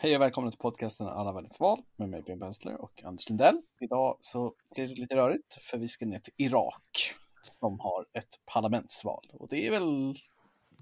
Hej 0.00 0.16
och 0.16 0.22
välkomna 0.22 0.50
till 0.50 0.58
podcasten 0.58 1.06
Alla 1.06 1.32
världens 1.32 1.60
val 1.60 1.82
med 1.96 2.08
mig 2.08 2.22
Björn 2.22 2.38
Bensler 2.38 2.80
och 2.80 3.02
Anders 3.04 3.28
Lindell. 3.28 3.62
Idag 3.80 4.16
så 4.20 4.54
blir 4.74 4.88
det 4.88 4.94
lite 4.94 5.16
rörigt 5.16 5.54
för 5.60 5.78
vi 5.78 5.88
ska 5.88 6.06
ner 6.06 6.18
till 6.18 6.32
Irak 6.36 7.14
som 7.42 7.80
har 7.80 8.06
ett 8.12 8.40
parlamentsval. 8.54 9.30
Och 9.32 9.48
det 9.48 9.66
är 9.66 9.70
väl, 9.70 10.14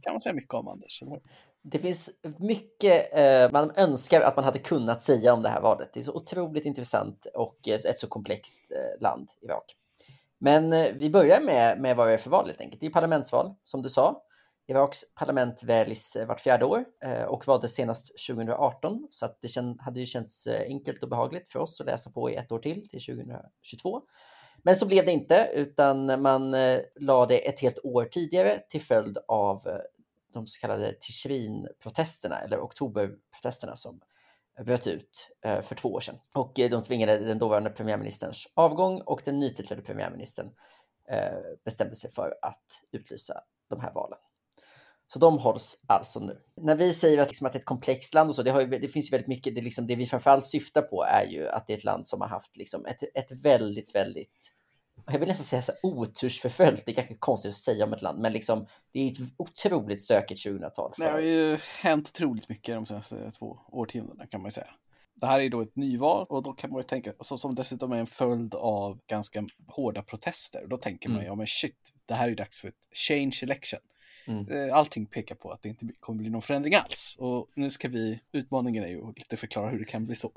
kan 0.02 0.12
man 0.12 0.20
säga 0.20 0.32
mycket 0.32 0.54
om 0.54 0.68
Anders? 0.68 1.02
Det 1.62 1.78
finns 1.78 2.10
mycket 2.38 3.18
eh, 3.18 3.52
man 3.52 3.72
önskar 3.76 4.20
att 4.20 4.36
man 4.36 4.44
hade 4.44 4.58
kunnat 4.58 5.02
säga 5.02 5.34
om 5.34 5.42
det 5.42 5.48
här 5.48 5.60
valet. 5.60 5.90
Det 5.92 6.00
är 6.00 6.04
så 6.04 6.14
otroligt 6.14 6.64
intressant 6.64 7.26
och 7.34 7.68
eh, 7.68 7.74
ett 7.74 7.98
så 7.98 8.06
komplext 8.08 8.70
eh, 8.70 9.02
land, 9.02 9.30
Irak. 9.40 9.76
Men 10.38 10.72
eh, 10.72 10.94
vi 10.94 11.10
börjar 11.10 11.40
med, 11.40 11.80
med 11.80 11.96
vad 11.96 12.08
det 12.08 12.14
är 12.14 12.18
för 12.18 12.30
val 12.30 12.46
helt 12.46 12.60
enkelt. 12.60 12.80
Det 12.80 12.86
är 12.86 12.90
parlamentsval, 12.90 13.54
som 13.64 13.82
du 13.82 13.88
sa. 13.88 14.22
Iraks 14.68 15.14
parlament 15.14 15.62
väljs 15.62 16.16
eh, 16.16 16.26
vart 16.26 16.40
fjärde 16.40 16.64
år 16.64 16.84
eh, 17.04 17.22
och 17.22 17.46
valdes 17.46 17.74
senast 17.74 18.26
2018 18.26 19.08
så 19.10 19.26
att 19.26 19.38
det 19.40 19.76
hade 19.80 20.00
ju 20.00 20.06
känts 20.06 20.46
eh, 20.46 20.62
enkelt 20.66 21.02
och 21.02 21.08
behagligt 21.08 21.48
för 21.48 21.58
oss 21.58 21.80
att 21.80 21.86
läsa 21.86 22.10
på 22.10 22.30
i 22.30 22.34
ett 22.34 22.52
år 22.52 22.58
till 22.58 22.88
till 22.88 23.00
2022. 23.00 24.02
Men 24.62 24.76
så 24.76 24.86
blev 24.86 25.04
det 25.04 25.12
inte 25.12 25.50
utan 25.54 26.22
man 26.22 26.50
lade 27.00 27.38
ett 27.38 27.60
helt 27.60 27.78
år 27.84 28.04
tidigare 28.04 28.62
till 28.70 28.82
följd 28.82 29.18
av 29.28 29.68
de 30.32 30.46
så 30.46 30.60
kallade 30.60 30.94
Tishrin-protesterna 31.00 32.40
eller 32.40 32.60
oktoberprotesterna 32.60 33.76
som 33.76 34.00
bröt 34.64 34.86
ut 34.86 35.30
för 35.42 35.74
två 35.74 35.88
år 35.88 36.00
sedan. 36.00 36.18
Och 36.32 36.52
de 36.54 36.82
tvingade 36.82 37.18
den 37.18 37.38
dåvarande 37.38 37.70
premiärministerns 37.70 38.46
avgång 38.54 39.00
och 39.00 39.22
den 39.24 39.38
nytillträdde 39.38 39.82
premiärministern 39.82 40.50
bestämde 41.64 41.96
sig 41.96 42.10
för 42.10 42.38
att 42.42 42.82
utlysa 42.92 43.40
de 43.68 43.80
här 43.80 43.92
valen. 43.92 44.18
Så 45.08 45.18
de 45.18 45.38
hålls 45.38 45.80
alltså 45.86 46.20
nu. 46.20 46.38
När 46.56 46.74
vi 46.74 46.94
säger 46.94 47.18
att, 47.18 47.28
liksom, 47.28 47.46
att 47.46 47.52
det 47.52 47.56
är 47.56 47.60
ett 47.60 47.66
komplext 47.66 48.14
land 48.14 48.30
och 48.30 48.36
så, 48.36 48.42
det, 48.42 48.62
ju, 48.62 48.78
det 48.78 48.88
finns 48.88 49.06
ju 49.06 49.10
väldigt 49.10 49.28
mycket, 49.28 49.54
det, 49.54 49.60
liksom, 49.60 49.86
det 49.86 49.96
vi 49.96 50.06
framförallt 50.06 50.46
syftar 50.46 50.82
på 50.82 51.04
är 51.04 51.24
ju 51.24 51.48
att 51.48 51.66
det 51.66 51.72
är 51.72 51.76
ett 51.76 51.84
land 51.84 52.06
som 52.06 52.20
har 52.20 52.28
haft 52.28 52.56
liksom, 52.56 52.86
ett, 52.86 53.02
ett 53.14 53.32
väldigt, 53.32 53.94
väldigt 53.94 54.52
jag 55.06 55.18
vill 55.18 55.28
nästan 55.28 55.46
säga 55.46 55.62
så 55.62 55.72
här, 55.72 55.80
otursförföljt, 55.82 56.82
det 56.86 56.92
är 56.92 56.94
kanske 56.94 57.14
konstigt 57.14 57.50
att 57.50 57.56
säga 57.56 57.84
om 57.84 57.92
ett 57.92 58.02
land, 58.02 58.18
men 58.18 58.32
liksom, 58.32 58.66
det 58.92 59.00
är 59.00 59.12
ett 59.12 59.18
otroligt 59.36 60.02
stökigt 60.02 60.46
2000-tal. 60.46 60.92
För... 60.94 61.04
Det 61.04 61.10
har 61.10 61.18
ju 61.18 61.58
hänt 61.80 62.10
otroligt 62.14 62.48
mycket 62.48 62.74
de 62.74 62.86
senaste 62.86 63.30
två 63.30 63.58
årtiondena 63.68 64.26
kan 64.26 64.40
man 64.40 64.46
ju 64.46 64.50
säga. 64.50 64.70
Det 65.14 65.26
här 65.26 65.40
är 65.40 65.48
då 65.48 65.60
ett 65.60 65.76
nyval 65.76 66.26
och 66.28 66.42
då 66.42 66.52
kan 66.52 66.70
man 66.70 66.78
ju 66.78 66.82
tänka, 66.82 67.12
så 67.20 67.38
som 67.38 67.54
dessutom 67.54 67.92
är 67.92 67.96
en 67.96 68.06
följd 68.06 68.54
av 68.54 68.98
ganska 69.06 69.44
hårda 69.68 70.02
protester. 70.02 70.66
Då 70.66 70.76
tänker 70.76 71.08
man 71.08 71.18
ju, 71.18 71.22
mm. 71.22 71.30
ja 71.30 71.34
men 71.34 71.46
shit, 71.46 71.92
det 72.06 72.14
här 72.14 72.24
är 72.24 72.28
ju 72.28 72.34
dags 72.34 72.60
för 72.60 72.68
ett 72.68 72.74
change 73.08 73.38
election. 73.42 73.80
Mm. 74.26 74.68
Eh, 74.68 74.76
allting 74.76 75.06
pekar 75.06 75.34
på 75.34 75.50
att 75.50 75.62
det 75.62 75.68
inte 75.68 75.86
kommer 76.00 76.18
bli 76.18 76.30
någon 76.30 76.42
förändring 76.42 76.74
alls. 76.74 77.16
Och 77.18 77.50
nu 77.54 77.70
ska 77.70 77.88
vi, 77.88 78.20
utmaningen 78.32 78.84
är 78.84 78.88
ju 78.88 79.08
att 79.08 79.18
lite 79.18 79.36
förklara 79.36 79.68
hur 79.68 79.78
det 79.78 79.84
kan 79.84 80.04
bli 80.04 80.14
så. 80.14 80.32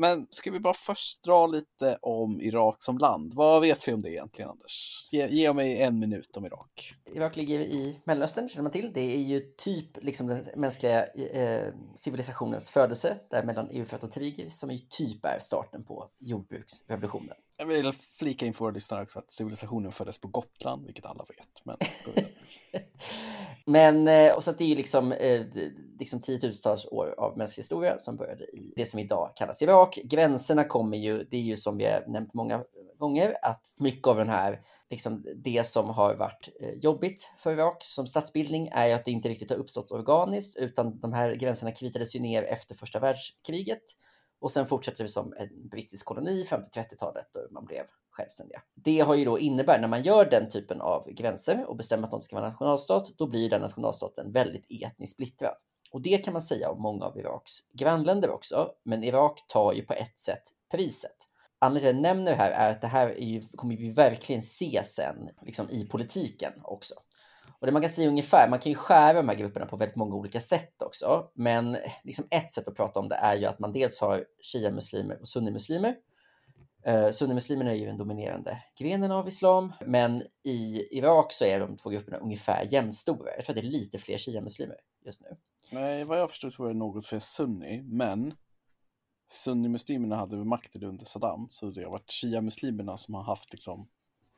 Men 0.00 0.26
ska 0.30 0.50
vi 0.50 0.60
bara 0.60 0.74
först 0.74 1.22
dra 1.22 1.46
lite 1.46 1.98
om 2.02 2.40
Irak 2.40 2.76
som 2.78 2.98
land? 2.98 3.34
Vad 3.34 3.60
vet 3.60 3.88
vi 3.88 3.92
om 3.92 4.02
det 4.02 4.10
egentligen, 4.10 4.50
Anders? 4.50 5.08
Ge, 5.12 5.26
ge 5.28 5.52
mig 5.52 5.82
en 5.82 5.98
minut 5.98 6.36
om 6.36 6.46
Irak. 6.46 6.94
Irak 7.14 7.36
ligger 7.36 7.60
i 7.60 8.00
Mellanöstern, 8.04 8.48
känner 8.48 8.62
man 8.62 8.72
till. 8.72 8.92
Det 8.94 9.00
är 9.00 9.20
ju 9.20 9.40
typ 9.40 10.04
liksom 10.04 10.26
den 10.26 10.44
mänskliga 10.56 11.06
eh, 11.06 11.74
civilisationens 11.94 12.70
födelse, 12.70 13.18
där 13.30 13.42
mellan 13.42 13.70
Eufrat 13.70 14.02
och 14.02 14.12
Tigris, 14.12 14.58
som 14.58 14.70
ju 14.70 14.78
typ 14.78 15.24
är 15.24 15.38
starten 15.38 15.84
på 15.84 16.10
jordbruksrevolutionen. 16.18 17.36
Jag 17.60 17.66
vill 17.66 17.92
flika 17.92 18.46
in 18.46 18.52
för 18.52 18.64
våra 18.64 18.74
lyssnare 18.74 19.02
också 19.02 19.18
att 19.18 19.32
civilisationen 19.32 19.92
föddes 19.92 20.18
på 20.18 20.28
Gotland, 20.28 20.86
vilket 20.86 21.06
alla 21.06 21.24
vet. 21.28 21.64
Men, 21.64 21.76
men 24.04 24.08
eh, 24.08 24.36
och 24.36 24.44
så 24.44 24.50
att 24.50 24.58
det 24.58 24.64
är 24.64 24.68
ju 24.68 24.74
liksom, 24.74 25.12
eh, 25.12 25.46
liksom 25.98 26.20
tiotusentals 26.20 26.86
år 26.86 27.14
av 27.18 27.38
mänsklig 27.38 27.62
historia 27.62 27.98
som 27.98 28.16
började 28.16 28.44
i 28.44 28.72
det 28.76 28.86
som 28.86 28.98
idag 28.98 29.32
kallas 29.36 29.62
Irak. 29.62 29.98
Gränserna 30.04 30.64
kommer 30.64 30.96
ju, 30.96 31.24
det 31.30 31.36
är 31.36 31.40
ju 31.40 31.56
som 31.56 31.78
vi 31.78 31.84
har 31.84 32.04
nämnt 32.06 32.34
många 32.34 32.64
gånger, 32.98 33.36
att 33.42 33.74
mycket 33.76 34.06
av 34.06 34.16
den 34.16 34.28
här, 34.28 34.60
liksom 34.90 35.26
det 35.36 35.66
som 35.66 35.90
har 35.90 36.14
varit 36.14 36.48
eh, 36.60 36.74
jobbigt 36.74 37.30
för 37.38 37.52
Irak 37.52 37.84
som 37.84 38.06
statsbildning 38.06 38.68
är 38.72 38.86
ju 38.86 38.92
att 38.92 39.04
det 39.04 39.10
inte 39.10 39.28
riktigt 39.28 39.50
har 39.50 39.56
uppstått 39.56 39.90
organiskt, 39.90 40.56
utan 40.56 41.00
de 41.00 41.12
här 41.12 41.34
gränserna 41.34 41.72
kritades 41.72 42.16
ju 42.16 42.20
ner 42.20 42.42
efter 42.42 42.74
första 42.74 43.00
världskriget. 43.00 43.82
Och 44.40 44.52
sen 44.52 44.66
fortsätter 44.66 45.04
det 45.04 45.10
som 45.10 45.34
en 45.38 45.68
brittisk 45.68 46.06
koloni 46.06 46.44
fram 46.44 46.62
till 46.70 46.82
30-talet 46.82 47.26
då 47.32 47.40
man 47.50 47.64
blev 47.64 47.84
självständiga. 48.10 48.62
Det 48.74 49.00
har 49.00 49.14
ju 49.14 49.24
då 49.24 49.38
innebär 49.38 49.78
när 49.78 49.88
man 49.88 50.02
gör 50.02 50.30
den 50.30 50.48
typen 50.48 50.80
av 50.80 51.10
gränser 51.10 51.64
och 51.68 51.76
bestämmer 51.76 52.04
att 52.04 52.10
de 52.10 52.20
ska 52.20 52.36
vara 52.36 52.48
nationalstat, 52.48 53.12
då 53.16 53.26
blir 53.26 53.50
den 53.50 53.60
nationalstaten 53.60 54.32
väldigt 54.32 54.66
etniskt 54.68 55.12
splittrad. 55.12 55.54
Och 55.90 56.02
det 56.02 56.24
kan 56.24 56.32
man 56.32 56.42
säga 56.42 56.70
om 56.70 56.82
många 56.82 57.04
av 57.04 57.18
Iraks 57.18 57.52
grannländer 57.72 58.30
också, 58.30 58.72
men 58.84 59.04
Irak 59.04 59.44
tar 59.48 59.72
ju 59.72 59.82
på 59.82 59.92
ett 59.92 60.20
sätt 60.20 60.42
priset. 60.70 61.16
Anledningen 61.58 61.94
till 61.94 62.00
att 62.00 62.06
jag 62.06 62.16
nämner 62.16 62.30
det 62.30 62.36
här 62.36 62.50
är 62.50 62.70
att 62.70 62.80
det 62.80 62.86
här 62.86 63.08
är 63.08 63.26
ju, 63.26 63.42
kommer 63.56 63.76
vi 63.76 63.90
verkligen 63.90 64.42
se 64.42 64.82
sen 64.84 65.30
liksom 65.42 65.70
i 65.70 65.86
politiken 65.86 66.52
också. 66.62 66.94
Och 67.60 67.66
det 67.66 67.72
man 67.72 67.82
kan 67.82 67.90
säga 67.90 68.08
ungefär, 68.08 68.48
man 68.48 68.58
kan 68.58 68.72
ju 68.72 68.78
skära 68.78 69.12
de 69.12 69.28
här 69.28 69.36
grupperna 69.36 69.66
på 69.66 69.76
väldigt 69.76 69.96
många 69.96 70.14
olika 70.14 70.40
sätt 70.40 70.82
också. 70.82 71.30
Men 71.34 71.74
eh, 71.74 71.92
liksom 72.04 72.24
ett 72.30 72.52
sätt 72.52 72.68
att 72.68 72.76
prata 72.76 73.00
om 73.00 73.08
det 73.08 73.14
är 73.14 73.36
ju 73.36 73.44
att 73.44 73.58
man 73.58 73.72
dels 73.72 74.00
har 74.00 74.24
shia-muslimer 74.42 75.20
och 75.20 75.28
sunnimuslimer. 75.28 75.96
Uh, 76.88 77.10
sunnimuslimerna 77.10 77.70
är 77.70 77.74
ju 77.74 77.86
den 77.86 77.96
dominerande 77.96 78.62
grenen 78.78 79.10
av 79.10 79.28
islam, 79.28 79.72
men 79.86 80.22
i 80.44 80.88
Irak 80.98 81.32
så 81.32 81.44
är 81.44 81.60
de 81.60 81.76
två 81.76 81.90
grupperna 81.90 82.16
ungefär 82.16 82.68
jämnstora. 82.70 83.36
Jag 83.36 83.44
tror 83.44 83.56
att 83.56 83.62
det 83.62 83.68
är 83.68 83.70
lite 83.70 83.98
fler 83.98 84.18
shia-muslimer 84.18 84.76
just 85.04 85.20
nu. 85.20 85.36
Nej, 85.72 86.04
vad 86.04 86.20
jag 86.20 86.30
förstår 86.30 86.50
så 86.50 86.62
var 86.62 86.70
det 86.70 86.78
något 86.78 87.06
fler 87.06 87.18
sunni, 87.18 87.82
men 87.82 88.34
sunnimuslimerna 89.30 90.16
hade 90.16 90.36
makten 90.36 90.84
under 90.84 91.06
Saddam, 91.06 91.46
så 91.50 91.70
det 91.70 91.84
har 91.84 91.90
varit 91.90 92.10
shia-muslimerna 92.10 92.96
som 92.96 93.14
har 93.14 93.22
haft 93.22 93.52
liksom 93.52 93.88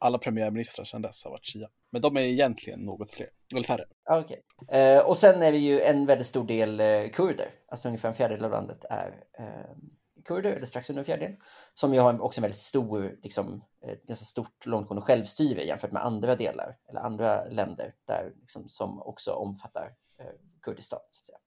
alla 0.00 0.18
premiärministrar 0.18 0.84
sedan 0.84 1.02
dess 1.02 1.24
har 1.24 1.30
varit 1.30 1.46
shia. 1.46 1.68
Men 1.90 2.02
de 2.02 2.16
är 2.16 2.20
egentligen 2.20 2.80
något 2.80 3.10
fler, 3.10 3.28
eller 3.54 3.64
färre. 3.64 3.84
Ah, 4.04 4.20
okay. 4.20 4.38
Eh, 4.68 4.98
och 4.98 5.18
sen 5.18 5.42
är 5.42 5.52
vi 5.52 5.58
ju 5.58 5.80
en 5.80 6.06
väldigt 6.06 6.26
stor 6.26 6.44
del 6.44 6.80
eh, 6.80 7.10
kurder, 7.10 7.50
alltså 7.68 7.88
ungefär 7.88 8.08
en 8.08 8.14
fjärdedel 8.14 8.44
av 8.44 8.50
landet 8.50 8.84
är 8.90 9.24
eh, 9.38 9.76
kurder, 10.24 10.52
eller 10.52 10.66
strax 10.66 10.90
under 10.90 11.00
en 11.00 11.04
fjärdedel, 11.04 11.36
som 11.74 11.94
ju 11.94 12.00
har 12.00 12.20
också 12.20 12.40
en 12.40 12.42
väldigt 12.42 12.60
stor, 12.60 13.18
liksom, 13.22 13.64
ett 13.86 14.02
ganska 14.02 14.24
stort 14.24 14.66
långtgående 14.66 15.06
självstyre 15.06 15.64
jämfört 15.64 15.92
med 15.92 16.04
andra 16.04 16.36
delar, 16.36 16.76
eller 16.88 17.00
andra 17.00 17.44
länder 17.44 17.94
där, 18.06 18.32
liksom, 18.40 18.68
som 18.68 19.02
också 19.02 19.32
omfattar 19.32 19.94
eh, 20.20 20.26
Kurdistan. 20.62 21.00
Så 21.10 21.20
att 21.20 21.26
säga. 21.26 21.38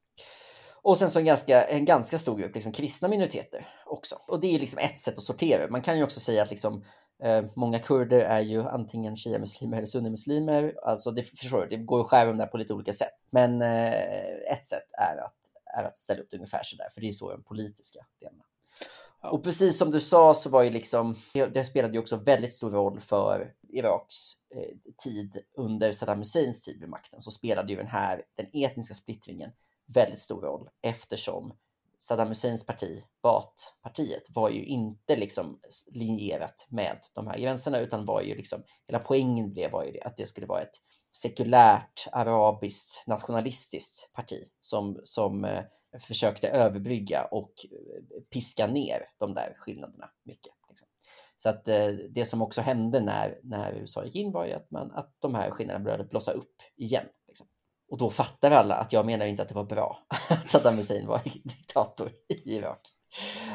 Och 0.81 0.97
sen 0.97 1.09
så 1.09 1.20
en 1.20 1.25
ganska, 1.25 1.64
en 1.64 1.85
ganska 1.85 2.20
stor 2.20 2.38
grupp 2.38 2.56
liksom, 2.56 2.72
kristna 2.72 3.08
minoriteter 3.08 3.68
också. 3.85 4.16
Och 4.28 4.40
det 4.40 4.56
är 4.56 4.59
liksom 4.59 4.80
ett 4.80 5.00
sätt 5.00 5.18
att 5.18 5.24
sortera. 5.24 5.70
Man 5.70 5.81
kan 5.81 5.97
ju 5.97 6.03
också 6.03 6.20
säga 6.20 6.44
att 6.44 6.50
liksom, 6.50 6.84
Eh, 6.84 7.03
många 7.56 7.79
kurder 7.79 8.19
är 8.19 8.40
ju 8.40 8.63
antingen 8.63 9.16
shia-muslimer 9.16 9.78
eller 9.78 9.88
sunnimuslimer. 9.88 10.75
Alltså 10.84 11.12
det, 11.12 11.24
förstår 11.24 11.62
du, 11.62 11.68
det 11.68 11.84
går 11.84 12.01
att 12.01 12.07
skära 12.07 12.25
dem 12.25 12.38
där 12.38 12.47
på 12.47 12.57
lite 12.57 12.74
olika 12.74 12.94
sätt. 12.94 13.13
Men 13.29 13.62
eh, 13.62 14.51
ett 14.51 14.66
sätt 14.66 14.91
är 14.91 15.18
att, 15.18 15.38
är 15.78 15.84
att 15.84 15.97
ställa 15.97 16.22
upp 16.22 16.28
det 16.29 16.38
ungefär 16.38 16.63
sådär, 16.63 16.88
för 16.94 17.02
det 17.02 17.07
är 17.07 17.12
så 17.12 17.31
de 17.31 17.44
politiska 17.44 18.06
delarna. 18.19 18.44
Ja. 19.22 19.29
Och 19.29 19.44
precis 19.44 19.78
som 19.78 19.91
du 19.91 20.00
sa 20.00 20.34
så 20.34 20.50
var 20.50 20.63
ju 20.63 20.69
liksom, 20.69 21.16
det, 21.34 21.46
det 21.46 21.66
spelade 21.66 21.94
ju 21.94 22.00
också 22.00 22.16
väldigt 22.16 22.53
stor 22.53 22.72
roll 22.72 23.00
för 23.00 23.53
Iraks 23.69 24.16
eh, 24.56 24.78
tid 25.03 25.38
under 25.57 25.91
Saddam 25.91 26.18
Husseins 26.18 26.63
tid 26.63 26.79
vid 26.79 26.90
makten, 26.90 27.22
så 27.22 27.31
spelade 27.31 27.72
ju 27.72 27.78
den 27.78 27.88
här, 27.88 28.23
den 28.35 28.47
etniska 28.53 28.93
splittringen 28.93 29.52
väldigt 29.85 30.20
stor 30.20 30.41
roll 30.41 30.70
eftersom 30.82 31.53
Saddam 32.03 32.28
Husseins 32.28 32.66
parti, 32.66 33.03
Baath-partiet, 33.23 34.23
var 34.35 34.50
ju 34.50 34.66
inte 34.66 35.16
liksom 35.16 35.59
linjerat 35.91 36.67
med 36.70 37.00
de 37.14 37.28
här 37.28 37.40
gränserna, 37.40 37.79
utan 37.79 38.05
var 38.05 38.22
ju 38.22 38.35
liksom, 38.35 38.64
hela 38.88 39.00
poängen 39.00 39.53
blev 39.53 39.72
var 39.72 39.84
ju 39.84 39.91
det, 39.91 40.02
att 40.02 40.17
det 40.17 40.26
skulle 40.26 40.47
vara 40.47 40.61
ett 40.61 40.76
sekulärt, 41.17 42.08
arabiskt, 42.11 43.03
nationalistiskt 43.08 44.14
parti 44.14 44.44
som, 44.61 45.00
som 45.03 45.46
eh, 45.46 45.64
försökte 46.08 46.47
överbrygga 46.47 47.26
och 47.32 47.53
eh, 47.64 48.22
piska 48.34 48.67
ner 48.67 49.09
de 49.17 49.34
där 49.34 49.56
skillnaderna 49.58 50.09
mycket. 50.23 50.53
Liksom. 50.70 50.88
Så 51.38 51.49
att 51.49 51.67
eh, 51.67 51.88
det 52.09 52.26
som 52.26 52.41
också 52.41 52.61
hände 52.61 52.99
när, 52.99 53.40
när 53.44 53.73
USA 53.73 54.06
gick 54.06 54.16
in 54.16 54.32
var 54.32 54.46
ju 54.46 54.53
att, 54.53 54.72
man, 54.72 54.91
att 54.91 55.16
de 55.20 55.35
här 55.35 55.52
skillnaderna 55.52 55.84
började 55.84 56.03
blossa 56.03 56.32
upp 56.32 56.56
igen. 56.76 57.06
Och 57.93 57.99
då 57.99 58.09
fattar 58.09 58.51
alla 58.51 58.75
att 58.75 58.93
jag 58.93 59.05
menar 59.05 59.25
inte 59.25 59.41
att 59.41 59.47
det 59.47 59.55
var 59.55 59.63
bra 59.63 60.05
att 60.29 60.49
Saddam 60.49 60.78
Hussein 60.78 61.07
var 61.07 61.22
diktator 61.43 62.11
i 62.29 62.55
Irak. 62.55 62.79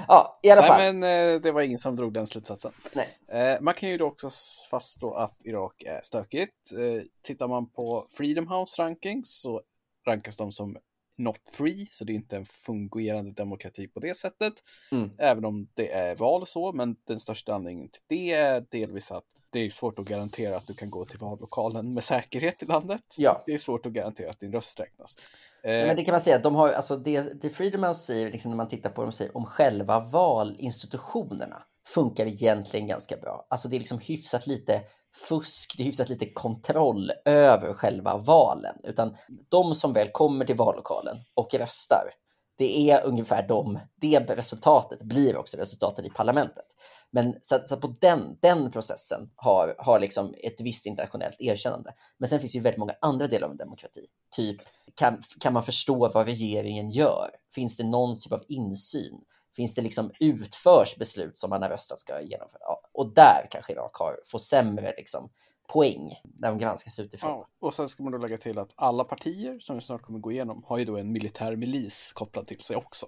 Ja, 0.09 0.41
i 0.43 0.51
alla 0.51 0.63
fall. 0.63 0.79
Nej, 0.79 0.93
men 0.93 1.35
eh, 1.35 1.41
det 1.41 1.53
var 1.53 1.63
ingen 1.63 1.79
som 1.79 1.97
drog 1.97 2.13
den 2.13 2.27
slutsatsen. 2.27 2.73
Nej. 2.95 3.19
Eh, 3.29 3.61
man 3.61 3.75
kan 3.75 3.89
ju 3.89 3.97
då 3.97 4.07
också 4.07 4.31
fastslå 4.71 5.15
att 5.15 5.43
Irak 5.45 5.83
är 5.83 6.01
stökigt. 6.03 6.73
Eh, 6.73 7.03
tittar 7.23 7.49
man 7.49 7.71
på 7.71 8.07
Freedom 8.17 8.49
House 8.49 8.83
ranking 8.83 9.23
så 9.25 9.63
rankas 10.07 10.37
de 10.37 10.53
som 10.53 10.77
not 11.17 11.41
free, 11.51 11.89
så 11.91 12.05
det 12.05 12.13
är 12.13 12.15
inte 12.15 12.37
en 12.37 12.47
fungerande 12.47 13.33
demokrati 13.33 13.89
på 13.89 14.01
det 14.01 14.19
sättet. 14.19 14.55
Mm. 14.93 15.11
Även 15.19 15.45
om 15.45 15.69
det 15.75 15.93
är 15.93 16.17
val 16.17 16.47
så, 16.47 16.73
men 16.73 16.97
den 17.07 17.21
största 17.21 17.55
anledningen 17.55 17.91
till 17.91 18.03
det 18.07 18.33
är 18.33 18.67
delvis 18.71 19.11
att 19.11 19.27
det 19.51 19.59
är 19.67 19.71
svårt 19.71 19.99
att 19.99 20.05
garantera 20.05 20.57
att 20.57 20.67
du 20.67 20.75
kan 20.75 20.91
gå 20.91 21.05
till 21.05 21.19
vallokalen 21.19 21.95
med 21.95 22.05
säkerhet 22.05 22.63
i 22.63 22.67
landet. 22.67 23.03
Ja. 23.17 23.43
Det 23.47 23.53
är 23.53 23.59
svårt 23.59 23.87
att 23.87 23.93
garantera 23.93 24.31
att 24.31 24.41
din 24.41 24.53
röst 24.53 24.81
räknas. 24.81 25.17
Eh, 25.63 25.71
Men 25.71 25.97
det 25.97 26.05
kan 26.05 26.13
man 26.13 26.21
säga, 26.21 26.39
de 26.39 26.55
har, 26.55 26.71
alltså 26.73 26.97
det, 26.97 27.43
det 27.43 27.51
Freedom 27.51 27.95
säger, 27.95 28.33
liksom 28.33 28.51
när 28.51 28.57
man 28.57 28.69
tittar 28.69 28.91
på 28.91 29.03
dem, 29.03 29.13
säger 29.13 29.37
om 29.37 29.47
själva 29.47 30.01
valinstitutionerna 30.01 31.63
funkar 31.87 32.27
egentligen 32.27 32.87
ganska 32.87 33.17
bra. 33.17 33.47
Alltså 33.51 33.69
det 33.69 33.77
är 33.77 33.79
liksom 33.79 33.99
hyfsat 33.99 34.47
lite 34.47 34.83
fusk, 35.29 35.75
det 35.77 35.83
är 35.83 35.85
hyfsat 35.85 36.09
lite 36.09 36.33
kontroll 36.33 37.11
över 37.25 37.75
själva 37.75 38.17
valen. 38.17 38.77
Utan 38.85 39.17
de 39.49 39.75
som 39.75 39.93
väl 39.93 40.11
kommer 40.13 40.45
till 40.45 40.57
vallokalen 40.57 41.17
och 41.35 41.55
röstar, 41.55 42.11
det 42.59 42.91
är 42.91 43.05
ungefär 43.05 43.49
de, 43.49 43.79
det 43.95 44.19
resultatet 44.19 45.03
blir 45.03 45.37
också 45.37 45.57
resultatet 45.57 46.05
i 46.05 46.11
parlamentet. 46.11 46.67
Men 47.11 47.35
så, 47.43 47.61
så 47.65 47.77
på 47.77 47.95
den, 48.01 48.39
den 48.41 48.71
processen 48.71 49.31
har, 49.37 49.75
har 49.79 50.01
liksom 50.01 50.35
ett 50.39 50.61
visst 50.61 50.87
internationellt 50.87 51.37
erkännande. 51.39 51.95
Men 52.19 52.29
sen 52.29 52.41
finns 52.41 52.53
det 52.53 52.57
ju 52.57 52.63
väldigt 52.63 52.79
många 52.79 52.95
andra 53.01 53.27
delar 53.27 53.47
av 53.47 53.51
en 53.51 53.57
demokrati. 53.57 54.07
Typ, 54.37 54.57
kan, 54.95 55.23
kan 55.41 55.53
man 55.53 55.63
förstå 55.63 56.09
vad 56.09 56.27
regeringen 56.27 56.91
gör? 56.91 57.31
Finns 57.55 57.77
det 57.77 57.85
någon 57.85 58.21
typ 58.21 58.33
av 58.33 58.45
insyn? 58.49 59.25
Finns 59.57 59.75
det 59.75 59.83
liksom 59.83 60.11
utförs 60.21 60.97
beslut 60.97 61.39
som 61.39 61.51
man 61.51 61.63
har 61.63 61.69
röstat 61.69 62.01
ska 62.01 62.21
genomföra? 62.21 62.61
Ja, 62.61 62.81
och 62.93 63.15
där 63.15 63.49
kanske 63.51 63.73
Irak 63.73 63.97
har, 63.97 64.21
får 64.27 64.39
sämre 64.39 64.95
liksom, 64.97 65.31
poäng 65.69 66.21
när 66.39 66.49
de 66.49 66.59
granskas 66.59 66.99
utifrån. 66.99 67.31
Ja, 67.31 67.49
och 67.61 67.75
sen 67.75 67.89
ska 67.89 68.03
man 68.03 68.13
då 68.13 68.19
lägga 68.19 68.37
till 68.37 68.59
att 68.59 68.73
alla 68.75 69.05
partier 69.05 69.61
som 69.61 69.77
vi 69.77 69.83
snart 69.83 70.03
kommer 70.03 70.19
gå 70.19 70.33
igenom 70.33 70.65
har 70.67 70.79
ju 70.79 70.85
då 70.85 70.97
en 70.97 71.13
militär 71.13 71.57
milis 71.57 72.13
kopplad 72.15 72.47
till 72.47 72.61
sig 72.61 72.77
också. 72.77 73.07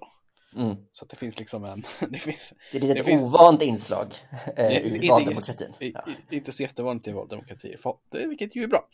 Mm. 0.55 0.75
Så 0.91 1.05
det 1.05 1.15
finns 1.15 1.39
liksom 1.39 1.63
en... 1.63 1.83
Det, 2.09 2.19
finns, 2.19 2.53
Det 2.71 2.77
är 2.77 2.89
ett 2.91 2.97
Det 2.97 3.03
finns- 3.03 3.23
ovant 3.23 3.61
inslag 3.61 4.13
eh, 4.57 4.77
i 4.77 4.95
inte- 4.95 5.07
valdemokratin. 5.07 5.73
i- 5.79 5.91
Ja. 5.91 6.05
inte 6.31 6.51
så 6.51 6.63
jättevanligt 6.63 7.07
i 7.07 7.11
valdemokratier, 7.11 8.27
vilket 8.27 8.55
ju 8.55 8.63
är 8.63 8.67
bra. 8.67 8.87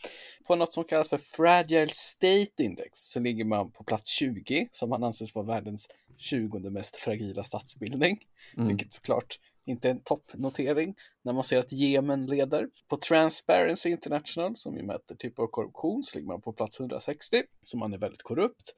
På 0.46 0.56
något 0.56 0.72
som 0.72 0.84
kallas 0.84 1.08
för 1.08 1.18
Fragile 1.18 1.88
State 1.92 2.62
Index 2.62 2.90
så 2.94 3.20
ligger 3.20 3.44
man 3.44 3.70
på 3.70 3.84
plats 3.84 4.10
20 4.10 4.68
som 4.70 4.90
man 4.90 5.04
anses 5.04 5.34
vara 5.34 5.46
världens 5.46 5.88
20 6.18 6.70
mest 6.70 6.96
fragila 6.96 7.42
statsbildning. 7.42 8.18
Mm. 8.56 8.68
Vilket 8.68 8.92
såklart 8.92 9.38
inte 9.66 9.88
är 9.88 9.90
en 9.90 10.02
toppnotering 10.02 10.94
när 11.24 11.32
man 11.32 11.44
ser 11.44 11.58
att 11.58 11.72
Jemen 11.72 12.26
leder. 12.26 12.68
På 12.88 12.96
Transparency 12.96 13.90
International 13.90 14.56
som 14.56 14.76
ju 14.76 14.82
mäter 14.82 15.14
typ 15.14 15.38
av 15.38 15.46
korruption 15.46 16.02
så 16.04 16.18
ligger 16.18 16.28
man 16.28 16.40
på 16.40 16.52
plats 16.52 16.80
160 16.80 17.42
så 17.62 17.76
man 17.78 17.92
är 17.94 17.98
väldigt 17.98 18.22
korrupt. 18.22 18.74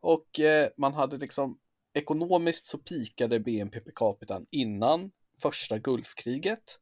Och 0.00 0.40
eh, 0.40 0.68
man 0.76 0.94
hade 0.94 1.16
liksom 1.16 1.58
ekonomiskt 1.98 2.66
så 2.66 2.78
pikade 2.78 3.40
BNP 3.40 3.80
per 3.80 3.92
capita 3.94 4.40
innan 4.50 5.10
första 5.42 5.78
Gulfkriget 5.78 6.78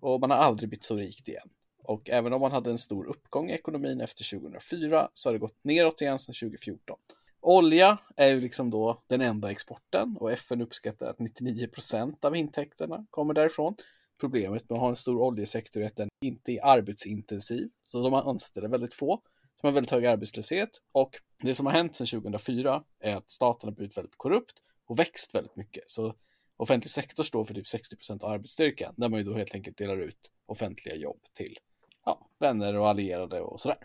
och 0.00 0.20
man 0.20 0.30
har 0.30 0.36
aldrig 0.36 0.68
blivit 0.68 0.84
så 0.84 0.96
rikt 0.96 1.28
igen. 1.28 1.48
Och 1.82 2.10
även 2.10 2.32
om 2.32 2.40
man 2.40 2.52
hade 2.52 2.70
en 2.70 2.78
stor 2.78 3.06
uppgång 3.06 3.50
i 3.50 3.54
ekonomin 3.54 4.00
efter 4.00 4.38
2004 4.38 5.08
så 5.14 5.28
har 5.28 5.32
det 5.32 5.38
gått 5.38 5.58
neråt 5.62 6.00
igen 6.00 6.18
sedan 6.18 6.34
2014. 6.34 6.96
Olja 7.40 7.98
är 8.16 8.28
ju 8.28 8.40
liksom 8.40 8.70
då 8.70 9.02
den 9.06 9.20
enda 9.20 9.50
exporten 9.50 10.16
och 10.20 10.32
FN 10.32 10.60
uppskattar 10.60 11.06
att 11.06 11.18
99 11.18 11.68
procent 11.68 12.24
av 12.24 12.36
intäkterna 12.36 13.06
kommer 13.10 13.34
därifrån. 13.34 13.74
Problemet 14.20 14.70
med 14.70 14.76
att 14.76 14.80
ha 14.80 14.88
en 14.88 14.96
stor 14.96 15.22
oljesektor 15.22 15.82
är 15.82 15.86
att 15.86 15.96
den 15.96 16.08
inte 16.24 16.52
är 16.52 16.64
arbetsintensiv, 16.64 17.68
så 17.82 18.02
de 18.02 18.14
anställer 18.14 18.68
väldigt 18.68 18.94
få, 18.94 19.22
som 19.60 19.66
har 19.66 19.72
väldigt 19.72 19.90
hög 19.90 20.06
arbetslöshet 20.06 20.70
och 20.92 21.10
det 21.42 21.54
som 21.54 21.66
har 21.66 21.72
hänt 21.72 21.96
sedan 21.96 22.06
2004 22.06 22.82
är 23.00 23.16
att 23.16 23.30
staten 23.30 23.68
har 23.68 23.74
blivit 23.74 23.96
väldigt 23.96 24.16
korrupt 24.16 24.54
och 24.86 24.98
växt 24.98 25.34
väldigt 25.34 25.56
mycket. 25.56 25.84
Så 25.86 26.14
offentlig 26.56 26.90
sektor 26.90 27.22
står 27.22 27.44
för 27.44 27.54
typ 27.54 27.68
60 27.68 27.96
procent 27.96 28.22
av 28.22 28.30
arbetsstyrkan, 28.30 28.94
där 28.96 29.08
man 29.08 29.18
ju 29.18 29.24
då 29.24 29.34
helt 29.34 29.54
enkelt 29.54 29.78
delar 29.78 29.96
ut 29.96 30.30
offentliga 30.46 30.94
jobb 30.96 31.20
till 31.34 31.58
ja, 32.04 32.28
vänner 32.38 32.78
och 32.78 32.88
allierade 32.88 33.40
och 33.40 33.60
sådär. 33.60 33.78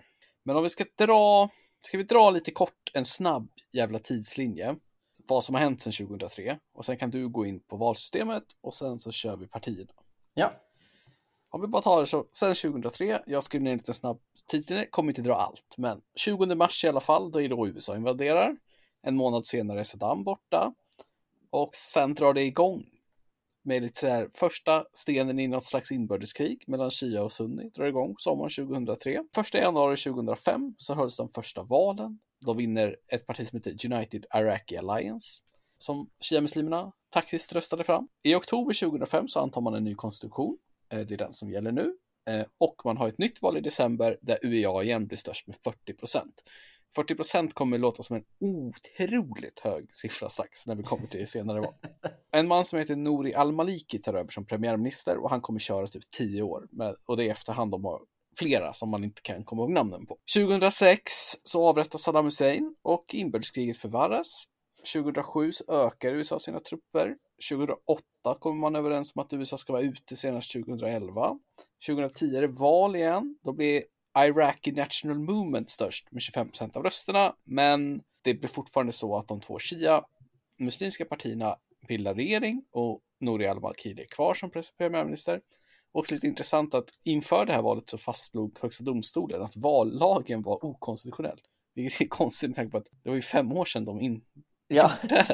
Men 0.44 0.56
om 0.56 0.64
vi 0.64 0.70
ska 0.70 0.86
dra, 0.98 1.50
ska 1.82 1.98
vi 1.98 2.04
dra 2.04 2.30
lite 2.30 2.52
kort 2.52 2.92
en 2.94 3.06
snabb 3.06 3.50
jävla 3.72 4.00
tidslinje, 4.00 4.76
vad 5.28 5.44
som 5.44 5.56
har 5.56 5.62
hänt 5.62 5.82
sedan 5.82 6.08
2003 6.08 6.60
och 6.74 6.86
sen 6.86 6.98
kan 6.98 7.10
du 7.10 7.30
gå 7.30 7.46
in 7.46 7.60
på 7.60 7.78
valsystemet 7.78 8.44
och 8.62 8.74
sen 8.74 9.00
så 9.00 9.12
kör 9.12 9.38
vi 9.38 9.48
partierna. 9.48 9.94
Ja. 10.34 10.54
Om 11.56 11.62
vi 11.62 11.68
bara 11.68 11.82
tar 11.82 12.02
det 12.02 12.08
så, 12.08 12.26
sen 12.32 12.56
2003, 12.56 13.24
jag 13.26 13.44
skrev 13.44 13.62
ner 13.62 13.72
en 13.72 13.78
liten 13.78 13.94
snabb 13.94 14.20
titel, 14.48 14.86
kommer 14.90 15.10
inte 15.10 15.22
dra 15.22 15.36
allt, 15.36 15.76
men 15.78 16.02
20 16.16 16.56
mars 16.56 16.84
i 16.84 16.88
alla 16.88 17.00
fall, 17.00 17.32
då 17.32 17.40
är 17.40 17.50
det 17.50 17.56
då 17.56 17.68
USA 17.68 17.96
invaderar. 17.96 18.58
En 19.02 19.16
månad 19.16 19.46
senare 19.46 19.80
är 19.80 19.84
Saddam 19.84 20.24
borta. 20.24 20.74
Och 21.50 21.76
sen 21.76 22.14
drar 22.14 22.34
det 22.34 22.42
igång 22.42 22.86
med 23.64 23.82
lite 23.82 24.00
så 24.00 24.08
här, 24.08 24.30
första 24.34 24.86
stenen 24.94 25.40
i 25.40 25.48
något 25.48 25.64
slags 25.64 25.92
inbördeskrig 25.92 26.64
mellan 26.68 26.92
Shia 26.92 27.24
och 27.24 27.34
Sunni 27.34 27.70
drar 27.70 27.86
igång 27.86 28.16
sommaren 28.18 28.50
2003. 28.50 29.24
Första 29.36 29.58
januari 29.58 29.98
2005 29.98 30.76
så 30.78 30.94
hölls 30.94 31.18
de 31.18 31.30
första 31.30 31.64
valen. 31.64 32.20
Då 32.46 32.54
vinner 32.54 32.96
ett 33.08 33.28
parti 33.28 33.48
som 33.48 33.58
heter 33.58 33.94
United 33.94 34.26
Iraqi 34.36 34.78
Alliance 34.78 35.42
som 35.78 36.10
Shia-muslimerna 36.20 36.92
taktiskt 37.10 37.54
röstade 37.54 37.84
fram. 37.84 38.08
I 38.24 38.36
oktober 38.36 38.74
2005 38.74 39.28
så 39.28 39.40
antar 39.40 39.62
man 39.62 39.76
en 39.76 39.84
ny 39.84 39.96
konstitution. 39.96 40.58
Eh, 40.96 41.06
Det 41.08 41.14
är 41.14 41.18
den 41.18 41.34
som 41.34 41.52
gäller 41.52 41.72
nu. 41.72 41.96
Eh, 42.30 42.46
Och 42.58 42.82
man 42.86 42.98
har 42.98 43.08
ett 43.08 43.18
nytt 43.18 43.42
val 43.42 43.58
i 43.58 43.62
december 43.62 44.18
där 44.22 44.40
UEA 44.44 44.84
igen 44.84 45.08
blir 45.08 45.18
störst 45.18 45.48
med 45.48 45.56
40 45.64 45.94
procent. 45.94 46.44
40 46.96 47.16
procent 47.16 47.54
kommer 47.54 47.78
låta 47.78 48.04
som 48.04 48.16
en 48.16 48.24
otroligt 48.40 49.60
hög 49.60 49.96
siffra 49.96 50.30
strax 50.30 50.68
när 50.68 50.76
vi 50.76 50.84
kommer 50.84 51.08
till 51.08 51.28
senare 51.28 51.60
val. 51.62 51.74
En 52.32 52.48
man 52.48 52.66
som 52.66 52.80
heter 52.80 52.96
Nouri 52.96 53.34
al-Maliki 53.36 54.00
tar 54.00 54.14
över 54.14 54.32
som 54.32 54.46
premiärminister 54.46 55.18
och 55.18 55.30
han 55.30 55.42
kommer 55.42 55.60
köra 55.60 55.88
typ 55.88 56.10
10 56.10 56.42
år. 56.42 56.68
Med, 56.72 56.96
och 57.06 57.18
det 57.18 57.24
är 57.26 57.32
efterhand 57.32 57.72
de 57.72 57.86
har 57.86 58.02
flera 58.40 58.74
som 58.74 58.90
man 58.90 59.04
inte 59.04 59.22
kan 59.22 59.44
komma 59.44 59.62
ihåg 59.62 59.72
namnen 59.72 60.06
på. 60.06 60.18
2006 60.38 61.12
så 61.44 61.68
avrättas 61.68 62.02
Saddam 62.02 62.26
Hussein 62.26 62.76
och 62.82 63.06
inbördeskriget 63.14 63.78
förvärras. 63.78 64.46
2007 64.94 65.52
ökar 65.68 66.14
USA 66.14 66.40
sina 66.40 66.60
trupper. 66.60 67.16
2008 67.52 68.04
kommer 68.40 68.62
man 68.62 68.76
överens 68.76 69.16
om 69.16 69.22
att 69.22 69.34
USA 69.34 69.58
ska 69.58 69.74
vara 69.74 69.84
ute 69.84 70.16
senast 70.16 70.54
2011. 70.54 71.40
2010 71.88 72.36
är 72.36 72.42
det 72.42 72.48
val 72.48 72.96
igen. 72.96 73.38
Då 73.44 73.54
blir 73.54 73.84
Iraqi 74.18 74.72
National 74.72 75.20
Movement 75.20 75.70
störst 75.70 76.12
med 76.12 76.22
25 76.22 76.48
procent 76.48 76.76
av 76.76 76.84
rösterna. 76.84 77.36
Men 77.44 78.02
det 78.22 78.34
blir 78.34 78.50
fortfarande 78.50 78.92
så 78.92 79.18
att 79.18 79.28
de 79.28 79.42
två 79.42 79.60
Shia 79.60 80.04
muslimska 80.60 81.06
partierna 81.06 81.56
bildar 81.88 82.14
regering 82.14 82.66
och 82.72 83.02
Nouri 83.20 83.48
al-Maliki 83.48 84.02
är 84.02 84.06
kvar 84.06 84.34
som 84.34 84.52
premiärminister. 84.78 85.42
Också 85.92 86.14
lite 86.14 86.28
intressant 86.28 86.74
att 86.74 86.90
inför 87.04 87.46
det 87.46 87.54
här 87.54 87.62
valet 87.62 87.90
så 87.90 87.98
fastslog 87.98 88.58
Högsta 88.62 88.84
domstolen 88.84 89.42
att 89.42 89.56
vallagen 89.56 90.42
var 90.42 90.66
okonstitutionell. 90.66 91.42
Vilket 91.76 92.02
är 92.02 92.08
konstigt 92.08 92.50
med 92.50 92.56
tanke 92.56 92.72
på 92.72 92.78
att 92.78 92.88
det 93.04 93.10
var 93.10 93.16
ju 93.16 93.22
fem 93.22 93.54
år 93.54 93.66
sedan 93.66 93.86
de 93.86 94.02
in, 94.02 94.22
Ja. 94.68 94.92
den. 95.02 95.26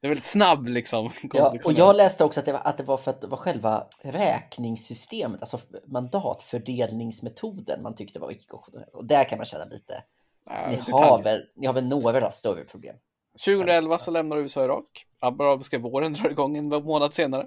Det 0.00 0.06
är 0.06 0.08
väldigt 0.08 0.26
snabb 0.26 0.68
liksom. 0.68 1.10
Ja, 1.32 1.54
och 1.64 1.72
jag 1.72 1.96
läste 1.96 2.24
också 2.24 2.40
att 2.40 2.46
det, 2.46 2.52
var, 2.52 2.60
att 2.60 2.76
det 2.76 2.82
var 2.82 2.96
för 2.96 3.10
att 3.10 3.20
det 3.20 3.26
var 3.26 3.36
själva 3.36 3.86
räkningssystemet, 4.02 5.40
alltså 5.40 5.60
mandatfördelningsmetoden 5.86 7.82
man 7.82 7.94
tyckte 7.94 8.18
var 8.18 8.30
icke-konstitutionell. 8.30 8.88
Och 8.92 9.04
där 9.04 9.24
kan 9.28 9.38
man 9.38 9.46
känna 9.46 9.64
lite, 9.64 10.04
Ja, 10.44 10.68
ni, 10.70 10.92
har 10.92 11.22
väl, 11.22 11.42
ni 11.56 11.66
har 11.66 11.74
väl 11.74 11.84
några 11.84 12.32
större 12.32 12.64
problem. 12.64 12.96
2011 13.44 13.98
så 13.98 14.10
lämnar 14.10 14.36
USA 14.36 14.64
Irak. 14.64 15.06
Arabiska 15.20 15.78
våren 15.78 16.12
drar 16.12 16.30
igång 16.30 16.56
en 16.56 16.68
månad 16.68 17.14
senare. 17.14 17.46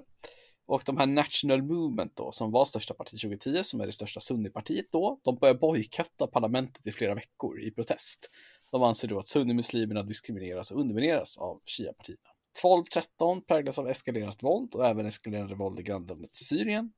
Och 0.66 0.82
de 0.86 0.96
här 0.96 1.06
National 1.06 1.62
Movement 1.62 2.16
då, 2.16 2.32
som 2.32 2.52
var 2.52 2.64
största 2.64 2.94
parti 2.94 3.10
2010, 3.10 3.64
som 3.64 3.80
är 3.80 3.86
det 3.86 3.92
största 3.92 4.20
sunnipartiet 4.20 4.86
då, 4.92 5.20
de 5.24 5.36
börjar 5.36 5.54
bojkotta 5.54 6.26
parlamentet 6.26 6.86
i 6.86 6.92
flera 6.92 7.14
veckor 7.14 7.60
i 7.60 7.70
protest. 7.70 8.30
De 8.72 8.82
anser 8.82 9.08
då 9.08 9.18
att 9.18 9.28
sunnimuslimerna 9.28 10.02
diskrimineras 10.02 10.70
och 10.70 10.80
undermineras 10.80 11.38
av 11.38 11.60
shia-partierna. 11.64 12.30
12-13 12.62 13.40
präglas 13.40 13.78
av 13.78 13.88
eskalerat 13.88 14.42
våld 14.42 14.74
och 14.74 14.86
även 14.86 15.06
eskalerande 15.06 15.54
våld 15.54 15.80
i 15.80 15.82
grannlandet 15.82 16.36
Syrien. 16.36 16.92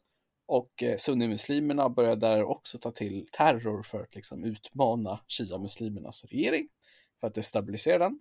Och 0.46 0.82
eh, 0.82 0.96
sunnimuslimerna 0.96 1.88
börjar 1.88 2.16
där 2.16 2.44
också 2.44 2.78
ta 2.78 2.90
till 2.90 3.26
terror 3.32 3.82
för 3.82 4.00
att 4.00 4.14
liksom 4.14 4.44
utmana 4.44 5.20
shia-muslimernas 5.28 6.25
regering 6.25 6.68
för 7.20 7.26
att 7.26 7.34
destabilisera 7.34 7.98
den. 7.98 8.20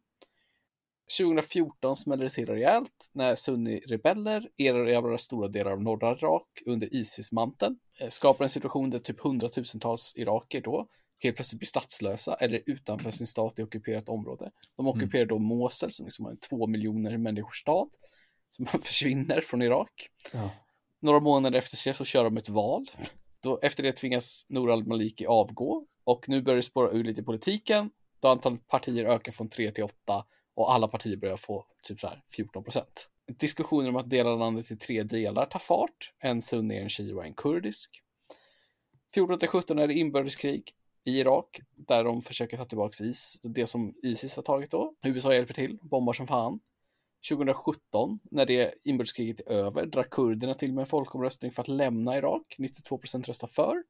2014 1.19 1.95
smäller 1.95 2.23
det 2.23 2.29
till 2.29 2.45
rejält 2.45 3.09
när 3.11 3.35
sunni-rebeller 3.35 4.49
erövrar 4.57 5.17
stora 5.17 5.47
delar 5.47 5.71
av 5.71 5.81
norra 5.81 6.11
Irak 6.11 6.47
under 6.65 6.95
Isis-manteln. 6.95 7.79
Eh, 7.99 8.09
skapar 8.09 8.43
en 8.43 8.49
situation 8.49 8.89
där 8.89 8.99
typ 8.99 9.19
hundratusentals 9.19 10.13
iraker 10.15 10.61
då 10.61 10.87
helt 11.19 11.35
plötsligt 11.35 11.59
blir 11.59 11.67
statslösa 11.67 12.33
eller 12.33 12.63
utanför 12.65 13.11
sin 13.11 13.27
stat 13.27 13.59
i 13.59 13.63
ockuperat 13.63 14.09
område. 14.09 14.51
De 14.75 14.87
ockuperar 14.87 15.25
då 15.25 15.39
Mosul 15.39 15.91
som 15.91 16.05
liksom 16.05 16.25
har 16.25 16.31
en 16.31 16.39
två 16.39 16.67
miljoner 16.67 17.17
människors 17.17 17.57
stad 17.57 17.89
som 18.49 18.65
försvinner 18.83 19.41
från 19.41 19.61
Irak. 19.61 20.09
Ja. 20.33 20.49
Några 20.99 21.19
månader 21.19 21.57
efter 21.57 21.77
sig 21.77 21.93
så 21.93 22.05
kör 22.05 22.23
de 22.23 22.37
ett 22.37 22.49
val. 22.49 22.91
Då, 23.43 23.59
efter 23.61 23.83
det 23.83 23.91
tvingas 23.91 24.45
Nour 24.49 24.71
al-Maliki 24.71 25.25
avgå 25.25 25.85
och 26.03 26.29
nu 26.29 26.41
börjar 26.41 26.55
det 26.55 26.63
spåra 26.63 26.91
ur 26.91 27.03
lite 27.03 27.21
i 27.21 27.23
politiken. 27.23 27.89
då 28.19 28.27
antalet 28.27 28.67
partier 28.67 29.05
ökar 29.05 29.31
från 29.31 29.49
3 29.49 29.71
till 29.71 29.83
8 29.83 30.25
och 30.55 30.73
alla 30.73 30.87
partier 30.87 31.17
börjar 31.17 31.37
få 31.37 31.65
typ 31.83 31.99
så 31.99 32.07
här 32.07 32.23
14 32.35 32.63
procent. 32.63 33.09
Diskussioner 33.39 33.89
om 33.89 33.95
att 33.95 34.09
dela 34.09 34.35
landet 34.35 34.71
i 34.71 34.77
tre 34.77 35.03
delar 35.03 35.45
tar 35.45 35.59
fart. 35.59 36.13
En 36.19 36.41
sunni, 36.41 36.77
en 36.77 36.89
shia 36.89 37.15
och 37.15 37.25
en 37.25 37.33
kurdisk. 37.33 38.01
14 39.13 39.39
till 39.39 39.47
17 39.47 39.79
är 39.79 39.87
det 39.87 39.93
inbördeskrig 39.93 40.71
i 41.07 41.19
Irak 41.19 41.59
där 41.75 42.03
de 42.03 42.21
försöker 42.21 42.57
ta 42.57 42.65
tillbaka 42.65 43.03
is, 43.03 43.39
det 43.43 43.67
som 43.67 43.93
Isis 44.03 44.35
har 44.35 44.43
tagit 44.43 44.71
då. 44.71 44.93
USA 45.05 45.33
hjälper 45.33 45.53
till, 45.53 45.79
bombar 45.81 46.13
som 46.13 46.27
fan. 46.27 46.59
2017, 47.29 48.19
när 48.31 48.45
det 48.45 48.73
inbördeskriget 48.83 49.39
är 49.39 49.51
över, 49.51 49.85
drar 49.85 50.03
kurderna 50.03 50.53
till 50.53 50.73
med 50.73 50.81
en 50.81 50.87
folkomröstning 50.87 51.51
för 51.51 51.61
att 51.61 51.67
lämna 51.67 52.17
Irak. 52.17 52.55
92 52.57 52.97
procent 52.97 53.27
röstar 53.27 53.47
för. 53.47 53.83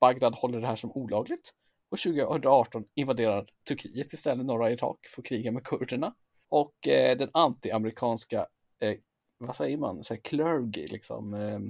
Bagdad 0.00 0.34
håller 0.34 0.60
det 0.60 0.66
här 0.66 0.76
som 0.76 0.92
olagligt. 0.92 1.50
Och 1.90 1.98
2018 1.98 2.84
invaderar 2.94 3.46
Turkiet 3.68 4.12
istället 4.12 4.46
norra 4.46 4.70
Irak 4.70 5.06
för 5.08 5.22
att 5.22 5.26
kriga 5.26 5.52
med 5.52 5.64
kurderna. 5.64 6.14
Och 6.48 6.88
eh, 6.88 7.16
den 7.16 7.30
antiamerikanska, 7.32 8.46
eh, 8.82 8.94
vad 9.38 9.56
säger 9.56 9.76
man, 9.76 10.04
så 10.04 10.14
här 10.14 10.20
clergy, 10.20 10.86
liksom, 10.86 11.34
eh, 11.34 11.60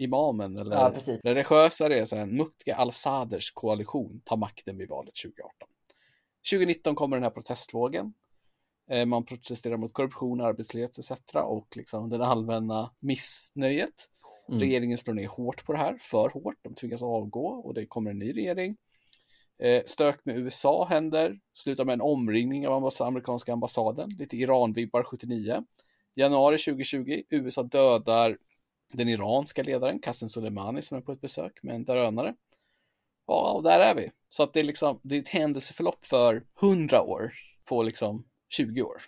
imamen 0.00 0.56
eller 0.56 0.76
Ja, 0.76 0.92
religiösa 1.22 1.88
resan, 1.88 2.36
Muktiga 2.36 2.74
al-Saders 2.74 3.50
koalition 3.50 4.20
tar 4.24 4.36
makten 4.36 4.78
vid 4.78 4.88
valet 4.88 5.14
2018. 5.14 5.68
2019 6.50 6.94
kommer 6.94 7.16
den 7.16 7.24
här 7.24 7.30
protestvågen. 7.30 8.12
Eh, 8.90 9.06
man 9.06 9.24
protesterar 9.24 9.76
mot 9.76 9.92
korruption, 9.92 10.40
arbetslöshet 10.40 10.98
etc. 10.98 11.10
och 11.34 11.76
liksom 11.76 12.10
den 12.10 12.22
allmänna 12.22 12.90
missnöjet. 13.00 14.08
Mm. 14.48 14.60
Regeringen 14.60 14.98
slår 14.98 15.14
ner 15.14 15.28
hårt 15.28 15.64
på 15.64 15.72
det 15.72 15.78
här, 15.78 15.96
för 16.00 16.28
hårt. 16.28 16.56
De 16.62 16.74
tvingas 16.74 17.02
avgå 17.02 17.46
och 17.46 17.74
det 17.74 17.86
kommer 17.86 18.10
en 18.10 18.18
ny 18.18 18.32
regering. 18.32 18.76
Eh, 19.62 19.82
stök 19.86 20.24
med 20.24 20.38
USA 20.38 20.86
händer, 20.90 21.38
slutar 21.54 21.84
med 21.84 21.92
en 21.92 22.00
omringning 22.00 22.68
av 22.68 22.74
ambass 22.74 23.00
amerikanska 23.00 23.52
ambassaden, 23.52 24.10
lite 24.18 24.36
Iran-vibbar 24.36 25.02
79. 25.02 25.64
Januari 26.14 26.58
2020, 26.58 27.22
USA 27.30 27.62
dödar 27.62 28.38
den 28.92 29.08
iranska 29.08 29.62
ledaren 29.62 29.98
Qasem 29.98 30.28
Soleimani 30.28 30.82
som 30.82 30.98
är 30.98 31.02
på 31.02 31.12
ett 31.12 31.20
besök 31.20 31.62
med 31.62 31.74
en 31.74 31.84
drönare. 31.84 32.34
Ja, 33.26 33.52
och 33.52 33.62
där 33.62 33.80
är 33.80 33.94
vi. 33.94 34.10
Så 34.28 34.42
att 34.42 34.52
det 34.52 34.60
är 34.60 34.64
liksom, 34.64 35.00
det 35.02 35.16
är 35.16 35.20
ett 35.20 35.28
händelseförlopp 35.28 36.06
för 36.06 36.42
100 36.62 37.02
år 37.02 37.32
på 37.68 37.82
liksom 37.82 38.24
20 38.48 38.82
år. 38.82 39.02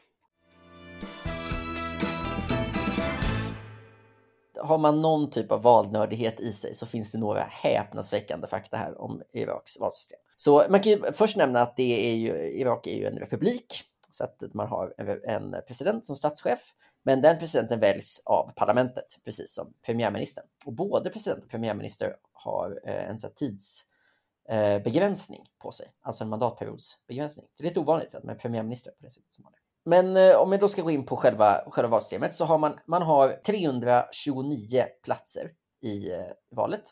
Har 4.61 4.79
man 4.79 5.03
någon 5.03 5.31
typ 5.31 5.53
av 5.53 5.63
valnördighet 5.63 6.41
i 6.41 6.53
sig 6.53 6.75
så 6.75 6.87
finns 6.87 7.13
det 7.13 7.19
några 7.19 7.43
häpnadsväckande 7.51 8.47
fakta 8.47 8.77
här 8.77 9.01
om 9.01 9.23
Iraks 9.33 9.81
valsystem. 9.81 10.19
Så 10.37 10.65
man 10.71 10.81
kan 10.81 10.93
ju 10.93 11.13
först 11.13 11.37
nämna 11.37 11.63
att 11.63 11.77
det 11.77 12.11
är 12.11 12.15
ju, 12.15 12.61
Irak 12.61 12.87
är 12.87 12.97
ju 12.97 13.07
en 13.07 13.19
republik, 13.19 13.83
så 14.11 14.25
att 14.25 14.43
man 14.55 14.69
har 14.69 14.95
en 15.29 15.57
president 15.67 16.07
som 16.07 16.17
statschef 16.17 16.61
men 17.03 17.23
den 17.23 17.39
presidenten 17.39 17.81
väljs 17.81 18.23
av 18.25 18.53
parlamentet, 18.57 19.19
precis 19.25 19.55
som 19.55 19.75
premiärministern. 19.87 20.45
Och 20.65 20.73
både 20.73 21.11
president 21.11 21.45
och 21.45 21.51
premiärminister 21.51 22.17
har 22.33 22.81
eh, 22.85 23.11
en 23.11 23.19
tidsbegränsning 23.37 25.41
eh, 25.41 25.47
på 25.63 25.73
sig, 25.73 25.93
alltså 26.01 26.25
en 26.25 26.31
mandatperiodsbegränsning. 26.31 27.47
Det 27.57 27.65
är 27.65 27.69
lite 27.69 27.81
ovanligt 27.81 28.15
att 28.15 28.25
man 28.25 28.35
är 28.35 28.39
premiärminister 28.39 28.91
på 28.91 29.05
det 29.05 29.11
sättet 29.11 29.33
som 29.33 29.45
man 29.45 29.53
är. 29.53 29.59
Men 29.85 30.17
eh, 30.17 30.37
om 30.37 30.51
vi 30.51 30.57
då 30.57 30.69
ska 30.69 30.83
gå 30.83 30.91
in 30.91 31.07
på 31.07 31.17
själva, 31.17 31.65
själva 31.71 31.89
valsystemet 31.89 32.35
så 32.35 32.45
har 32.45 32.59
man, 32.59 32.79
man 32.87 33.03
har 33.03 33.41
329 33.47 34.85
platser 35.05 35.53
i 35.81 36.11
valet. 36.51 36.83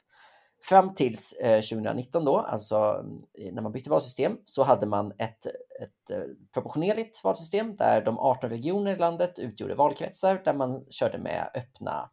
Fram 0.63 0.95
tills 0.95 1.33
eh, 1.33 1.61
2019 1.61 2.25
då, 2.25 2.39
alltså 2.39 3.05
eh, 3.39 3.53
när 3.53 3.63
man 3.63 3.73
bytte 3.73 3.91
valsystem, 3.91 4.39
så 4.45 4.63
hade 4.63 4.87
man 4.87 5.13
ett, 5.19 5.47
ett 5.81 6.11
eh, 6.11 6.23
proportionerligt 6.53 7.25
valsystem 7.25 7.77
där 7.77 8.05
de 8.05 8.19
18 8.19 8.51
regioner 8.51 8.93
i 8.93 8.97
landet 8.97 9.39
utgjorde 9.39 9.75
valkretsar 9.75 10.43
där 10.45 10.55
man 10.55 10.87
körde 10.91 11.19
med 11.19 11.51
öppna 11.55 12.11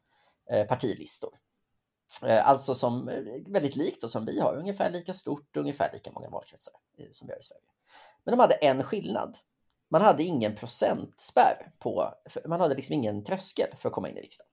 partilistor. 0.67 1.29
Alltså 2.21 2.75
som 2.75 3.05
väldigt 3.47 3.75
likt 3.75 4.03
och 4.03 4.09
som 4.09 4.25
vi 4.25 4.39
har, 4.39 4.55
ungefär 4.55 4.89
lika 4.89 5.13
stort 5.13 5.57
och 5.57 5.61
ungefär 5.61 5.89
lika 5.93 6.11
många 6.11 6.29
valkretsar 6.29 6.73
som 7.11 7.27
vi 7.27 7.33
har 7.33 7.39
i 7.39 7.43
Sverige. 7.43 7.61
Men 8.23 8.31
de 8.31 8.39
hade 8.39 8.53
en 8.53 8.83
skillnad. 8.83 9.37
Man 9.89 10.01
hade 10.01 10.23
ingen 10.23 10.55
procentspärr 10.55 11.71
på, 11.79 12.13
man 12.45 12.59
hade 12.59 12.75
liksom 12.75 12.93
ingen 12.93 13.23
tröskel 13.23 13.67
för 13.77 13.89
att 13.89 13.93
komma 13.93 14.09
in 14.09 14.17
i 14.17 14.21
riksdagen. 14.21 14.49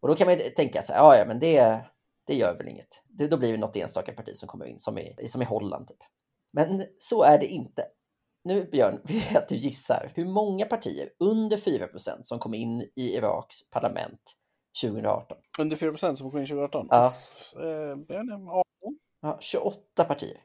Och 0.00 0.08
då 0.08 0.16
kan 0.16 0.26
man 0.26 0.38
tänka 0.56 0.82
så 0.82 0.92
ja, 0.92 1.16
ja 1.16 1.24
men 1.26 1.38
det, 1.38 1.84
det 2.26 2.34
gör 2.34 2.56
väl 2.56 2.68
inget. 2.68 3.02
Det, 3.04 3.26
då 3.26 3.36
blir 3.36 3.52
det 3.52 3.58
något 3.58 3.76
enstaka 3.76 4.12
parti 4.12 4.36
som 4.36 4.48
kommer 4.48 4.66
in, 4.66 4.78
som 4.78 4.98
i, 4.98 5.28
som 5.28 5.42
i 5.42 5.44
Holland. 5.44 5.88
Typ. 5.88 5.98
Men 6.52 6.86
så 6.98 7.22
är 7.22 7.38
det 7.38 7.46
inte. 7.46 7.86
Nu 8.44 8.64
Björn, 8.64 9.00
vill 9.04 9.22
jag 9.32 9.42
att 9.42 9.48
du 9.48 9.56
gissar 9.56 10.12
hur 10.14 10.26
många 10.26 10.66
partier 10.66 11.10
under 11.18 11.56
4% 11.56 12.22
som 12.22 12.38
kom 12.38 12.54
in 12.54 12.80
i 12.80 13.16
Iraks 13.16 13.70
parlament 13.70 14.20
2018? 14.82 15.38
Under 15.58 15.76
4% 15.76 16.14
som 16.14 16.30
kom 16.30 16.40
in 16.40 16.46
2018? 16.46 16.86
Ja. 16.90 17.12
Eh, 17.56 17.96
18? 18.48 18.64
Ja, 19.20 19.38
28 19.40 20.04
partier. 20.04 20.40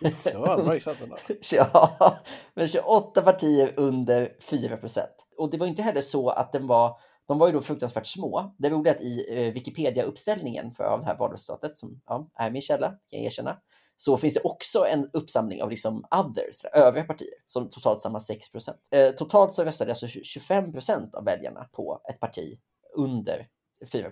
Det 0.00 0.34
var 0.34 0.64
bra 0.64 0.74
gissat 0.74 0.96
Ja, 1.52 2.18
men 2.54 2.68
28 2.68 3.22
partier 3.22 3.74
under 3.76 4.36
4% 4.40 5.00
Och 5.36 5.50
det 5.50 5.58
var 5.58 5.66
inte 5.66 5.82
heller 5.82 6.00
så 6.00 6.28
att 6.28 6.52
den 6.52 6.66
var 6.66 7.00
de 7.26 7.38
var 7.38 7.46
ju 7.46 7.52
då 7.52 7.60
fruktansvärt 7.60 8.06
små. 8.06 8.54
Det 8.58 8.70
roliga 8.70 8.94
är 8.94 8.96
att 8.96 9.02
i 9.02 9.26
eh, 9.28 9.52
Wikipedia-uppställningen 9.52 10.72
för 10.72 10.84
av 10.84 11.00
det 11.00 11.06
här 11.06 11.18
valresultatet, 11.18 11.76
som 11.76 12.00
ja, 12.06 12.30
är 12.34 12.50
min 12.50 12.62
källa, 12.62 12.88
kan 12.88 12.98
jag 13.18 13.22
erkänna, 13.22 13.60
så 13.96 14.16
finns 14.16 14.34
det 14.34 14.40
också 14.40 14.86
en 14.86 15.10
uppsamling 15.12 15.62
av 15.62 15.70
liksom 15.70 16.06
others, 16.10 16.64
övriga 16.72 17.04
partier, 17.04 17.34
som 17.46 17.70
totalt 17.70 18.00
samlar 18.00 18.20
6 18.20 18.48
eh, 18.90 19.10
Totalt 19.10 19.54
så 19.54 19.64
röstade 19.64 19.90
alltså 19.90 20.06
25% 20.06 21.14
av 21.14 21.24
väljarna 21.24 21.68
på 21.72 22.00
ett 22.10 22.20
parti 22.20 22.58
under 22.96 23.48
4 23.92 24.10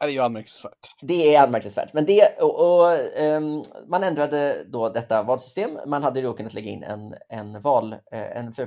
Äh, 0.00 0.06
det 0.06 0.12
är 0.12 0.14
ju 0.14 0.20
anmärkningsvärt. 0.20 0.96
Det 1.00 1.34
är 1.34 1.42
anmärkningsvärt. 1.42 1.92
Men 1.92 2.06
det, 2.06 2.40
och, 2.40 2.60
och 2.60 2.98
um, 3.22 3.64
man 3.86 4.04
ändrade 4.04 4.64
då 4.64 4.88
detta 4.88 5.22
valsystem. 5.22 5.78
Man 5.86 6.02
hade 6.02 6.22
då 6.22 6.32
kunnat 6.32 6.54
lägga 6.54 6.70
in 6.70 6.82
en, 6.82 7.14
en, 7.28 7.60
val, 7.60 7.92
eh, 7.92 8.36
en 8.36 8.52
4 8.54 8.66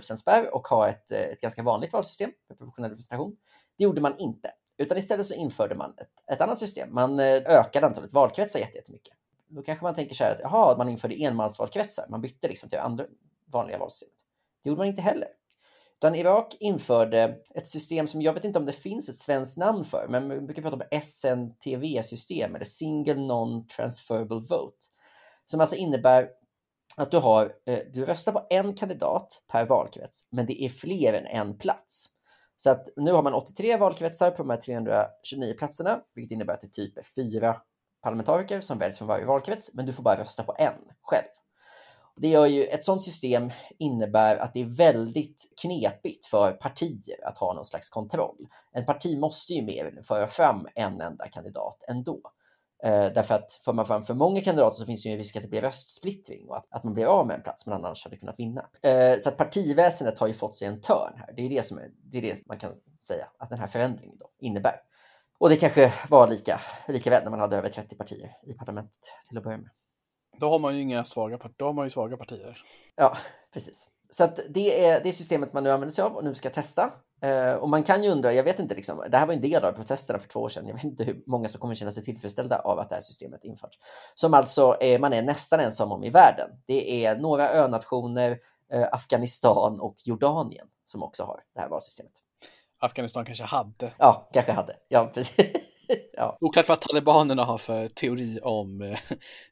och 0.52 0.68
ha 0.68 0.88
ett, 0.88 1.12
eh, 1.12 1.20
ett 1.20 1.42
ganska 1.42 1.64
vanligt 1.64 1.94
valsystem 1.94 2.32
med 2.50 2.58
proportionell 2.58 2.92
representation. 2.92 3.38
Det 3.78 3.84
gjorde 3.84 4.02
man 4.02 4.18
inte, 4.18 4.52
utan 4.78 4.98
istället 4.98 5.28
så 5.28 5.34
införde 5.34 5.76
man 5.76 5.94
ett, 5.98 6.32
ett 6.34 6.42
annat 6.42 6.60
system. 6.60 6.94
Man 6.94 7.20
eh, 7.20 7.26
ökade 7.46 7.88
antalet 7.88 8.14
valkretsar 8.14 8.60
jättemycket. 8.60 9.14
Då 9.48 9.62
kanske 9.62 9.86
man 9.86 9.96
tänker 9.96 10.16
så 10.16 10.24
här 10.24 10.32
att 10.32 10.40
jaha, 10.40 10.78
man 10.78 10.90
införde 10.90 11.24
enmansvalkretsar. 11.24 12.06
Man 12.10 12.22
bytte 12.22 12.48
liksom 12.48 12.70
till 12.70 12.80
andra 12.80 13.06
vanliga 13.46 13.78
valsystemet. 13.78 14.16
Det 14.64 14.70
gjorde 14.70 14.80
man 14.80 14.88
inte 14.88 15.02
heller. 15.02 15.28
Utan 16.00 16.16
Irak 16.16 16.58
införde 16.60 17.38
ett 17.56 17.68
system 17.68 18.08
som 18.08 18.22
jag 18.22 18.34
vet 18.34 18.46
inte 18.46 18.60
om 18.60 18.66
det 18.66 18.74
finns 18.74 19.10
ett 19.10 19.18
svenskt 19.18 19.58
namn 19.58 19.86
för, 19.86 20.08
men 20.10 20.28
man 20.28 20.46
brukar 20.46 20.62
prata 20.62 20.76
om 20.76 21.02
SNTV-system 21.02 22.56
eller 22.56 22.66
Single 22.66 23.14
Non-Transferable 23.14 24.48
Vote. 24.50 24.86
Som 25.46 25.62
alltså 25.62 25.76
innebär 25.76 26.30
att 26.98 27.12
du, 27.12 27.18
har, 27.18 27.54
eh, 27.66 27.80
du 27.94 28.06
röstar 28.06 28.32
på 28.32 28.48
en 28.50 28.74
kandidat 28.74 29.42
per 29.48 29.66
valkrets, 29.66 30.28
men 30.30 30.46
det 30.46 30.64
är 30.64 30.70
fler 30.70 31.14
än 31.14 31.26
en 31.26 31.58
plats. 31.58 32.10
Så 32.58 32.70
att 32.70 32.90
nu 32.96 33.12
har 33.12 33.24
man 33.24 33.34
83 33.34 33.78
valkretsar 33.78 34.32
på 34.32 34.38
de 34.38 34.50
här 34.50 34.58
329 34.58 35.56
platserna, 35.58 36.02
vilket 36.14 36.32
innebär 36.32 36.54
att 36.54 36.62
det 36.62 36.68
är 36.68 36.70
typ 36.70 37.06
fyra 37.16 37.62
parlamentariker 38.02 38.62
som 38.62 38.78
väljs 38.78 38.98
från 38.98 39.08
varje 39.08 39.26
valkrets, 39.26 39.74
men 39.74 39.86
du 39.86 39.94
får 39.94 40.04
bara 40.04 40.20
rösta 40.20 40.44
på 40.44 40.56
en 40.58 40.74
själv. 41.02 41.28
Det 42.18 42.28
gör 42.28 42.46
ju, 42.46 42.64
ett 42.64 42.84
sådant 42.84 43.04
system 43.04 43.52
innebär 43.78 44.38
att 44.38 44.54
det 44.54 44.62
är 44.62 44.66
väldigt 44.66 45.54
knepigt 45.62 46.26
för 46.26 46.52
partier 46.52 47.28
att 47.28 47.38
ha 47.38 47.54
någon 47.54 47.66
slags 47.66 47.90
kontroll. 47.90 48.48
En 48.72 48.86
parti 48.86 49.18
måste 49.18 49.54
ju 49.54 49.62
mer 49.62 50.02
föra 50.04 50.28
fram 50.28 50.68
en 50.76 51.02
enda 51.02 51.30
kandidat 51.30 51.84
ändå. 51.88 52.22
Eh, 52.84 53.14
därför 53.14 53.36
att 53.36 53.52
för 53.52 53.74
man 53.74 53.86
fram 53.86 54.04
för 54.04 54.14
många 54.14 54.42
kandidater 54.42 54.78
så 54.78 54.86
finns 54.86 55.04
det 55.04 55.10
ju 55.10 55.14
en 55.14 55.18
risk 55.18 55.36
att 55.36 55.42
det 55.42 55.48
blir 55.48 55.62
röstsplittring 55.62 56.50
och 56.50 56.58
att, 56.58 56.66
att 56.70 56.84
man 56.84 56.94
blir 56.94 57.06
av 57.06 57.28
med 57.28 57.36
en 57.36 57.42
plats 57.42 57.66
man 57.66 57.86
annars 57.86 58.04
hade 58.04 58.18
kunnat 58.18 58.40
vinna. 58.40 58.70
Eh, 58.82 59.20
så 59.20 59.30
att 59.30 59.38
partiväsendet 59.38 60.20
har 60.20 60.28
ju 60.28 60.34
fått 60.34 60.56
sig 60.56 60.68
en 60.68 60.82
törn 60.82 61.14
här. 61.18 61.34
Det 61.36 61.42
är 61.42 61.50
det 61.50 61.66
som 61.66 61.78
är, 61.78 61.90
det 62.04 62.18
är 62.18 62.22
det 62.22 62.48
man 62.48 62.60
kan 62.60 62.74
säga 63.00 63.28
att 63.38 63.50
den 63.50 63.60
här 63.60 63.68
förändringen 63.68 64.18
då 64.18 64.30
innebär. 64.40 64.76
Och 65.40 65.50
det 65.50 65.56
kanske 65.56 65.94
var 66.10 66.28
lika, 66.28 66.62
lika 66.88 67.10
väl 67.10 67.24
när 67.24 67.32
man 67.32 67.40
hade 67.40 67.58
över 67.58 67.70
30 67.70 67.96
partier 67.96 68.38
i 68.44 68.54
parlamentet 68.54 69.00
till 69.30 69.38
att 69.38 69.44
börja 69.44 69.58
med. 69.58 69.70
Då 70.40 70.50
har 70.50 70.60
man 70.60 70.76
ju 70.76 70.82
inga 70.82 71.04
svaga 71.04 71.40
då 71.58 71.66
har 71.66 71.74
man 71.74 71.86
ju 71.86 71.90
svaga 71.90 72.18
partier. 72.18 72.64
Ja, 72.96 73.18
precis. 73.54 73.88
Så 74.10 74.30
det 74.50 74.86
är 74.86 75.04
det 75.04 75.14
systemet 75.14 75.54
man 75.54 75.64
nu 75.64 75.72
använder 75.72 75.94
sig 75.94 76.04
av 76.04 76.16
och 76.16 76.24
nu 76.24 76.36
ska 76.36 76.50
testa. 76.50 76.92
Uh, 77.26 77.54
och 77.54 77.70
man 77.70 77.84
kan 77.84 78.04
ju 78.04 78.10
undra, 78.10 78.34
jag 78.34 78.44
vet 78.44 78.60
inte, 78.60 78.76
liksom, 78.76 79.04
det 79.10 79.18
här 79.18 79.26
var 79.26 79.34
en 79.34 79.42
del 79.42 79.64
av 79.64 79.72
protesterna 79.72 80.20
för 80.20 80.28
två 80.28 80.40
år 80.40 80.50
sedan. 80.50 80.68
Jag 80.68 80.74
vet 80.74 80.84
inte 80.84 81.04
hur 81.04 81.24
många 81.26 81.48
som 81.48 81.62
kommer 81.62 81.76
känna 81.76 81.92
sig 81.92 82.04
tillfredsställda 82.04 82.60
av 82.60 82.80
att 82.80 82.90
det 82.90 82.96
här 82.96 83.02
systemet 83.02 83.44
införts. 83.44 83.80
Som 84.16 84.34
alltså 84.34 84.78
är, 84.80 85.00
man 85.00 85.14
är 85.14 85.22
nästan 85.22 85.60
ensam 85.60 85.92
om 85.92 86.04
i 86.04 86.10
världen. 86.10 86.50
Det 86.66 87.06
är 87.06 87.16
några 87.16 87.54
önationer, 87.54 88.32
uh, 88.74 88.86
Afghanistan 88.92 89.80
och 89.80 89.96
Jordanien 90.04 90.68
som 90.86 91.04
också 91.04 91.24
har 91.24 91.44
det 91.56 91.62
här 91.62 91.70
valsystemet. 91.70 92.14
Afghanistan 92.80 93.26
kanske 93.26 93.44
hade. 93.44 93.94
Ja, 93.98 94.30
kanske 94.34 94.52
hade. 94.52 94.76
Ja, 94.88 95.12
precis. 95.14 95.46
ja. 96.14 96.38
Oklart 96.42 96.70
vad 96.70 96.82
talibanerna 96.82 97.44
har 97.44 97.58
för 97.58 97.88
teori 97.88 98.40
om 98.44 98.82
eh, 98.82 99.00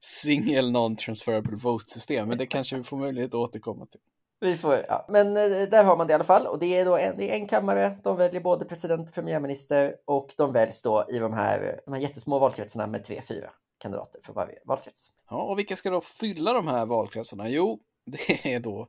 single 0.02 0.62
non-transferable 0.62 1.56
vote-system, 1.56 2.28
men 2.30 2.38
det 2.38 2.46
kanske 2.46 2.76
vi 2.76 2.84
får 2.84 2.98
möjlighet 2.98 3.30
att 3.30 3.36
återkomma 3.36 3.86
till. 3.86 4.00
Vi 4.40 4.58
får, 4.58 4.86
ja. 4.88 5.06
Men 5.10 5.28
eh, 5.38 5.70
där 5.70 5.84
har 5.84 5.98
man 5.98 6.08
det 6.08 6.12
i 6.12 6.16
alla 6.16 6.24
fall. 6.24 6.48
Och 6.48 6.60
det 6.60 6.80
är 6.80 6.86
då 6.86 6.98
en, 6.98 7.18
det 7.18 7.32
är 7.32 7.36
en 7.36 7.48
kammare. 7.48 7.98
De 8.04 8.18
väljer 8.18 8.42
både 8.42 8.66
president 8.66 9.08
och 9.08 9.14
premiärminister 9.16 9.96
och 10.06 10.34
de 10.38 10.52
väljs 10.52 10.82
då 10.82 11.06
i 11.10 11.20
de 11.20 11.34
här, 11.34 11.82
de 11.86 11.94
här 11.94 12.02
jättesmå 12.02 12.40
valkretsarna 12.40 12.88
med 12.88 13.06
tre, 13.06 13.22
fyra 13.28 13.50
kandidater 13.78 14.22
för 14.24 14.34
varje 14.34 14.60
valkrets. 14.66 15.12
Ja, 15.30 15.42
och 15.44 15.60
vilka 15.60 15.76
ska 15.76 15.90
då 15.90 16.02
fylla 16.02 16.54
de 16.54 16.68
här 16.68 16.86
valkretsarna? 16.86 17.50
Jo, 17.50 17.80
det 18.06 18.54
är 18.56 18.60
då 18.60 18.88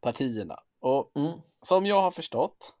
partierna. 0.00 0.58
Och 0.80 1.12
Mm. 1.16 1.32
som 1.62 1.86
jag 1.86 2.02
har 2.02 2.10
förstått, 2.10 2.74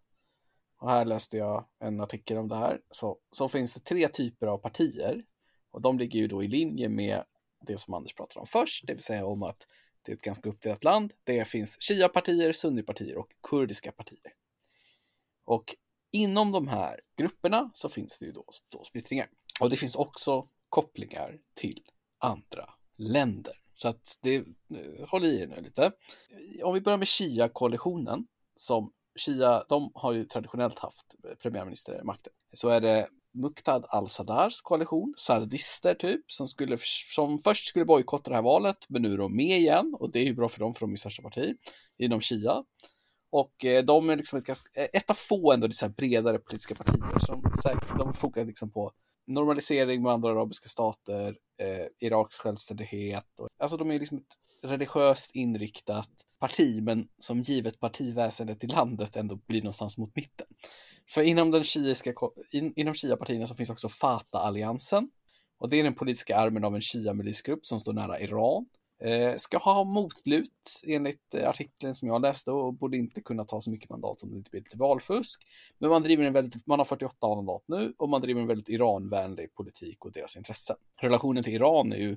och 0.78 0.90
här 0.90 1.04
läste 1.04 1.36
jag 1.36 1.66
en 1.78 2.00
artikel 2.00 2.36
om 2.36 2.48
det 2.48 2.56
här, 2.56 2.80
så, 2.90 3.18
så 3.30 3.48
finns 3.48 3.74
det 3.74 3.80
tre 3.80 4.08
typer 4.08 4.46
av 4.46 4.58
partier. 4.58 5.24
Och 5.70 5.80
de 5.80 5.98
ligger 5.98 6.20
ju 6.20 6.26
då 6.26 6.42
i 6.42 6.48
linje 6.48 6.88
med 6.88 7.24
det 7.66 7.78
som 7.78 7.94
Anders 7.94 8.14
pratade 8.14 8.40
om 8.40 8.46
först, 8.46 8.86
det 8.86 8.94
vill 8.94 9.02
säga 9.02 9.26
om 9.26 9.42
att 9.42 9.66
det 10.02 10.12
är 10.12 10.16
ett 10.16 10.22
ganska 10.22 10.48
uppdelat 10.48 10.84
land. 10.84 11.12
Det 11.24 11.48
finns 11.48 11.76
shia-partier, 11.80 12.52
sunni-partier 12.52 13.18
och 13.18 13.32
kurdiska 13.42 13.92
partier. 13.92 14.32
Och 15.44 15.74
inom 16.12 16.52
de 16.52 16.68
här 16.68 17.00
grupperna 17.16 17.70
så 17.74 17.88
finns 17.88 18.18
det 18.18 18.26
ju 18.26 18.32
då, 18.32 18.44
då 18.68 18.84
splittringar. 18.84 19.30
Och 19.60 19.70
det 19.70 19.76
finns 19.76 19.96
också 19.96 20.48
kopplingar 20.68 21.38
till 21.54 21.82
andra 22.18 22.70
länder. 22.96 23.52
Så 23.74 23.88
att 23.88 24.18
det, 24.20 24.36
eh, 24.36 25.08
håll 25.08 25.24
i 25.24 25.40
er 25.40 25.46
nu 25.46 25.60
lite. 25.60 25.92
Om 26.62 26.74
vi 26.74 26.80
börjar 26.80 26.98
med 26.98 27.08
Shia-koalitionen, 27.08 28.26
som 28.56 28.92
Shia, 29.18 29.64
de 29.68 29.90
har 29.94 30.12
ju 30.12 30.24
traditionellt 30.24 30.78
haft 30.78 31.14
premiärministermakten. 31.42 32.32
Så 32.52 32.68
är 32.68 32.80
det 32.80 33.08
Muqtad 33.34 33.84
al-Sadars 33.88 34.60
koalition, 34.62 35.14
sardister 35.16 35.94
typ, 35.94 36.24
som, 36.26 36.46
skulle, 36.46 36.76
som 37.14 37.38
först 37.38 37.64
skulle 37.64 37.84
bojkotta 37.84 38.30
det 38.30 38.36
här 38.36 38.42
valet, 38.42 38.76
men 38.88 39.02
nu 39.02 39.12
är 39.12 39.18
de 39.18 39.36
med 39.36 39.58
igen 39.58 39.96
och 40.00 40.12
det 40.12 40.18
är 40.18 40.24
ju 40.24 40.34
bra 40.34 40.48
för 40.48 40.60
dem 40.60 40.74
för 40.74 40.80
de 40.80 40.92
är 40.92 40.96
största 40.96 41.22
parti 41.22 41.56
inom 41.98 42.20
Shia. 42.20 42.64
Och 43.30 43.64
eh, 43.64 43.84
de 43.84 44.10
är 44.10 44.16
liksom 44.16 44.38
ett, 44.38 44.44
ganska, 44.44 44.80
eh, 44.80 44.88
ett 44.92 45.10
av 45.10 45.14
få 45.14 45.52
ändå 45.52 45.70
så 45.70 45.86
här 45.86 45.92
bredare 45.92 46.38
politiska 46.38 46.74
partier 46.74 47.18
som 47.18 47.42
säkert, 47.62 47.98
de 47.98 48.12
fokar 48.12 48.44
liksom 48.44 48.70
på 48.70 48.92
normalisering 49.26 50.02
med 50.02 50.12
andra 50.12 50.30
arabiska 50.30 50.68
stater, 50.68 51.36
eh, 51.60 52.06
Iraks 52.06 52.38
självständighet. 52.38 53.40
Och, 53.40 53.48
alltså 53.58 53.76
de 53.76 53.90
är 53.90 53.98
liksom 53.98 54.18
ett 54.18 54.36
religiöst 54.62 55.30
inriktat 55.34 56.10
parti, 56.40 56.82
men 56.82 57.08
som 57.18 57.40
givet 57.40 57.80
partiväsendet 57.80 58.64
i 58.64 58.66
landet 58.66 59.16
ändå 59.16 59.36
blir 59.36 59.62
någonstans 59.62 59.98
mot 59.98 60.16
mitten. 60.16 60.46
För 61.08 61.22
inom 61.22 61.50
den 61.50 61.64
shiiska, 61.64 62.12
in, 62.52 62.72
inom 62.76 62.94
shia-partierna 62.94 63.46
så 63.46 63.54
finns 63.54 63.70
också 63.70 63.88
Fatah-alliansen. 63.88 65.10
Och 65.58 65.68
det 65.68 65.76
är 65.76 65.84
den 65.84 65.94
politiska 65.94 66.36
armen 66.36 66.64
av 66.64 66.74
en 66.74 66.80
shia-milisgrupp 66.80 67.66
som 67.66 67.80
står 67.80 67.92
nära 67.92 68.20
Iran. 68.20 68.66
Eh, 69.00 69.36
ska 69.36 69.58
ha 69.58 69.84
motlut 69.84 70.80
enligt 70.86 71.34
eh, 71.34 71.48
artikeln 71.48 71.94
som 71.94 72.08
jag 72.08 72.22
läste 72.22 72.50
och 72.50 72.74
borde 72.74 72.96
inte 72.96 73.20
kunna 73.20 73.44
ta 73.44 73.60
så 73.60 73.70
mycket 73.70 73.90
mandat 73.90 74.22
om 74.22 74.30
det 74.30 74.36
inte 74.36 74.50
blir 74.50 74.60
lite 74.60 74.76
valfusk. 74.78 75.42
Men 75.78 75.90
man 75.90 76.02
driver 76.02 76.24
en 76.24 76.32
väldigt, 76.32 76.66
man 76.66 76.78
har 76.78 76.84
48 76.84 77.28
mandat 77.28 77.64
nu 77.66 77.94
och 77.98 78.08
man 78.08 78.20
driver 78.20 78.40
en 78.40 78.46
väldigt 78.46 78.68
Iranvänlig 78.68 79.54
politik 79.54 80.04
och 80.04 80.12
deras 80.12 80.36
intressen. 80.36 80.76
Relationen 81.00 81.44
till 81.44 81.54
Iran 81.54 81.92
är 81.92 81.96
ju 81.96 82.16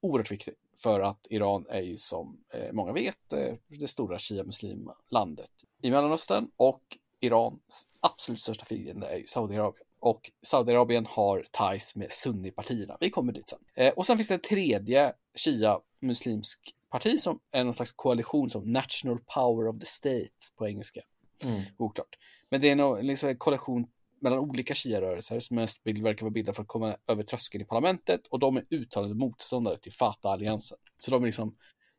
oerhört 0.00 0.30
viktig 0.30 0.54
för 0.76 1.00
att 1.00 1.26
Iran 1.30 1.66
är 1.68 1.80
ju 1.80 1.96
som 1.96 2.40
eh, 2.52 2.72
många 2.72 2.92
vet 2.92 3.32
eh, 3.32 3.54
det 3.66 3.88
stora 3.88 4.18
shia-muslimlandet 4.18 5.50
i 5.82 5.90
Mellanöstern 5.90 6.50
och 6.56 6.82
Irans 7.20 7.88
absolut 8.00 8.40
största 8.40 8.64
fiende 8.64 9.06
är 9.06 9.16
ju 9.16 9.26
Saudiarabien. 9.26 9.84
Och 10.00 10.30
Saudiarabien 10.42 11.06
har 11.06 11.44
ties 11.50 11.96
med 11.96 12.12
sunnipartierna. 12.12 12.96
Vi 13.00 13.10
kommer 13.10 13.32
dit 13.32 13.48
sen. 13.48 13.58
Eh, 13.74 13.92
och 13.92 14.06
sen 14.06 14.16
finns 14.16 14.28
det 14.28 14.34
en 14.34 14.40
tredje 14.40 15.12
shia-muslimsk 15.34 16.74
parti 16.90 17.20
som 17.20 17.40
är 17.50 17.64
någon 17.64 17.74
slags 17.74 17.92
koalition 17.92 18.50
som 18.50 18.72
National 18.72 19.18
Power 19.34 19.68
of 19.68 19.78
the 19.80 19.86
State 19.86 20.30
på 20.56 20.68
engelska. 20.68 21.00
Mm. 21.44 21.62
Oklart. 21.76 22.18
Men 22.50 22.60
det 22.60 22.70
är 22.70 22.76
nog 22.76 23.04
liksom 23.04 23.28
en 23.28 23.36
koalition 23.36 23.86
mellan 24.20 24.38
olika 24.38 24.74
shia-rörelser 24.74 25.40
som 25.40 25.54
mest 25.54 25.86
verkar 25.86 26.22
vara 26.22 26.30
bildade 26.30 26.56
för 26.56 26.62
att 26.62 26.68
komma 26.68 26.96
över 27.06 27.22
tröskeln 27.22 27.62
i 27.62 27.66
parlamentet 27.66 28.26
och 28.26 28.38
de 28.38 28.56
är 28.56 28.64
uttalade 28.70 29.14
motståndare 29.14 29.78
till 29.78 29.92
Fatah-alliansen. 29.92 30.78
Så 31.00 31.10
de 31.10 31.22
är 31.22 31.26
liksom 31.26 31.56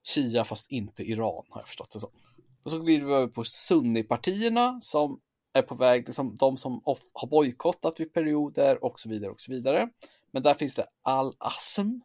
shia 0.07 0.43
fast 0.43 0.71
inte 0.71 1.03
Iran 1.03 1.45
har 1.49 1.61
jag 1.61 1.67
förstått 1.67 1.91
det 1.91 1.99
som. 1.99 2.09
Och 2.63 2.71
så 2.71 2.79
glider 2.79 3.05
vi 3.05 3.13
över 3.13 3.27
på 3.27 3.43
sunnipartierna 3.43 4.81
som 4.81 5.19
är 5.53 5.61
på 5.61 5.75
väg, 5.75 6.07
liksom 6.07 6.35
de 6.35 6.57
som 6.57 6.81
off, 6.85 7.11
har 7.13 7.27
bojkottat 7.27 7.99
vid 7.99 8.13
perioder 8.13 8.83
och 8.83 8.99
så 8.99 9.09
vidare 9.09 9.31
och 9.31 9.39
så 9.39 9.51
vidare. 9.51 9.89
Men 10.31 10.43
där 10.43 10.53
finns 10.53 10.75
det 10.75 10.87
Al-Asm 11.01 11.99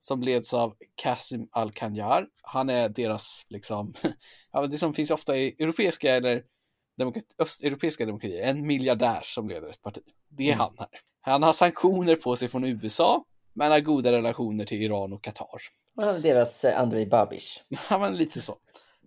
som 0.00 0.22
leds 0.22 0.54
av 0.54 0.76
Qasim 0.94 1.48
Al-Kanjar. 1.50 2.26
Han 2.42 2.68
är 2.68 2.88
deras, 2.88 3.46
liksom, 3.48 3.94
ja, 4.52 4.66
det 4.66 4.78
som 4.78 4.94
finns 4.94 5.10
ofta 5.10 5.36
i 5.36 5.56
europeiska 5.58 6.14
eller 6.14 6.42
demokrati, 6.98 7.34
östeuropeiska 7.38 8.06
demokratier, 8.06 8.42
en 8.42 8.66
miljardär 8.66 9.20
som 9.22 9.48
leder 9.48 9.68
ett 9.68 9.82
parti. 9.82 10.02
Det 10.28 10.42
är 10.42 10.52
mm. 10.52 10.58
han 10.58 10.74
här. 10.78 10.88
Han 11.20 11.42
har 11.42 11.52
sanktioner 11.52 12.16
på 12.16 12.36
sig 12.36 12.48
från 12.48 12.64
USA, 12.64 13.24
men 13.52 13.72
har 13.72 13.80
goda 13.80 14.12
relationer 14.12 14.64
till 14.64 14.82
Iran 14.82 15.12
och 15.12 15.22
Qatar. 15.22 15.60
Han 16.00 16.08
är 16.08 16.20
deras 16.20 16.64
eh, 16.64 16.80
Andrei 16.80 17.06
Babish. 17.06 17.62
Ja, 17.90 17.98
men 17.98 18.16
lite 18.16 18.40
så. 18.40 18.56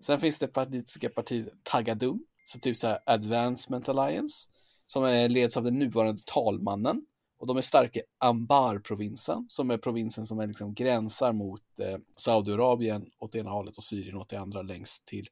Sen 0.02 0.20
finns 0.20 0.40
det 0.40 0.48
politiska 0.48 1.10
partiet 1.10 1.54
Tagadum, 1.64 2.26
så 2.46 2.60
typ 2.60 2.78
så 2.78 2.88
här 2.88 3.00
Advancement 3.06 3.90
Alliance, 3.90 4.48
som 4.88 5.04
är, 5.04 5.30
leds 5.30 5.58
av 5.58 5.64
den 5.64 5.80
nuvarande 5.80 6.22
talmannen. 6.26 7.06
Och 7.38 7.48
de 7.48 7.58
är 7.58 7.62
starka 7.62 8.00
i 8.00 8.04
Ambar-provinsen, 8.18 9.46
som 9.50 9.72
är 9.72 9.78
provinsen 9.78 10.26
som 10.26 10.40
är 10.40 10.48
liksom 10.48 10.74
gränsar 10.74 11.34
mot 11.34 11.62
eh, 11.80 11.98
Saudiarabien 12.18 13.06
åt 13.20 13.36
ena 13.36 13.50
hållet 13.50 13.78
och 13.78 13.84
Syrien 13.84 14.18
åt 14.18 14.30
det 14.30 14.38
andra 14.38 14.62
längst 14.62 15.06
till 15.06 15.28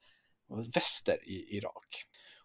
väster 0.73 1.29
i 1.29 1.57
Irak. 1.57 1.87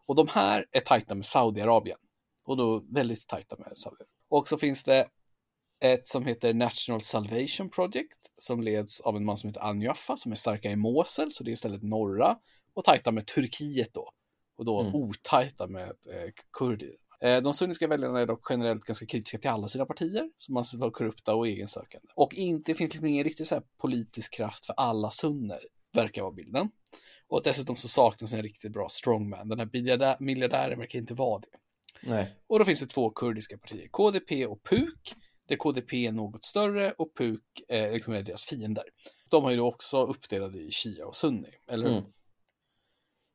Och 0.08 0.16
de 0.16 0.28
här 0.28 0.66
är 0.72 0.80
tajta 0.80 1.14
med 1.14 1.24
Saudiarabien. 1.24 1.98
Och 2.44 2.56
då 2.56 2.84
väldigt 2.90 3.26
tajta 3.26 3.56
med 3.58 3.72
Saudiarabien. 3.78 4.08
Och 4.28 4.48
så 4.48 4.58
finns 4.58 4.84
det 4.84 5.08
ett 5.84 6.08
som 6.08 6.26
heter 6.26 6.54
National 6.54 7.00
Salvation 7.00 7.70
Project 7.70 8.18
som 8.38 8.62
leds 8.62 9.00
av 9.00 9.16
en 9.16 9.24
man 9.24 9.36
som 9.36 9.48
heter 9.48 9.60
Anjaffa 9.60 10.16
som 10.16 10.32
är 10.32 10.36
starka 10.36 10.70
i 10.70 10.76
Mosul, 10.76 11.32
så 11.32 11.44
det 11.44 11.50
är 11.50 11.52
istället 11.52 11.82
norra 11.82 12.36
och 12.74 12.84
tajta 12.84 13.12
med 13.12 13.26
Turkiet 13.26 13.94
då. 13.94 14.10
Och 14.56 14.64
då 14.64 14.80
mm. 14.80 14.94
otajta 14.94 15.66
med 15.66 15.88
eh, 15.88 16.30
kurder. 16.52 16.92
Eh, 17.20 17.42
de 17.42 17.54
sunniska 17.54 17.86
väljarna 17.86 18.20
är 18.20 18.26
dock 18.26 18.46
generellt 18.50 18.84
ganska 18.84 19.06
kritiska 19.06 19.38
till 19.38 19.50
alla 19.50 19.68
sina 19.68 19.86
partier 19.86 20.30
som 20.36 20.56
anses 20.56 20.80
vara 20.80 20.90
korrupta 20.90 21.34
och 21.34 21.48
egensökande. 21.48 22.08
Och 22.14 22.34
inte 22.34 22.74
finns 22.74 22.92
liksom 22.92 23.06
ingen 23.06 23.24
riktig 23.24 23.46
så 23.46 23.62
politisk 23.80 24.34
kraft 24.34 24.66
för 24.66 24.74
alla 24.76 25.10
sunner, 25.10 25.60
verkar 25.92 26.22
vara 26.22 26.32
bilden. 26.32 26.70
Och 27.28 27.42
dessutom 27.44 27.76
så 27.76 27.88
saknas 27.88 28.32
en 28.32 28.42
riktigt 28.42 28.72
bra 28.72 28.88
strongman. 28.88 29.48
Den 29.48 29.58
här 29.58 29.68
miljardären 30.20 30.78
verkar 30.78 30.98
inte 30.98 31.14
vara 31.14 31.40
det. 31.40 31.58
Nej. 32.02 32.36
Och 32.46 32.58
då 32.58 32.64
finns 32.64 32.80
det 32.80 32.86
två 32.86 33.10
kurdiska 33.10 33.58
partier, 33.58 33.88
KDP 33.88 34.46
och 34.46 34.62
PUK. 34.62 35.14
Där 35.48 35.56
KDP 35.56 36.06
är 36.06 36.12
något 36.12 36.44
större 36.44 36.92
och 36.92 37.14
PUK 37.14 37.42
eh, 37.68 37.92
liksom 37.92 38.14
är 38.14 38.22
deras 38.22 38.44
fiender. 38.44 38.84
De 39.30 39.44
har 39.44 39.50
ju 39.50 39.56
då 39.56 39.66
också 39.66 40.04
uppdelade 40.04 40.58
i 40.58 40.70
Shia 40.70 41.06
och 41.06 41.14
Sunni, 41.14 41.50
eller 41.70 41.88
hur? 41.88 41.98
Mm. 41.98 42.10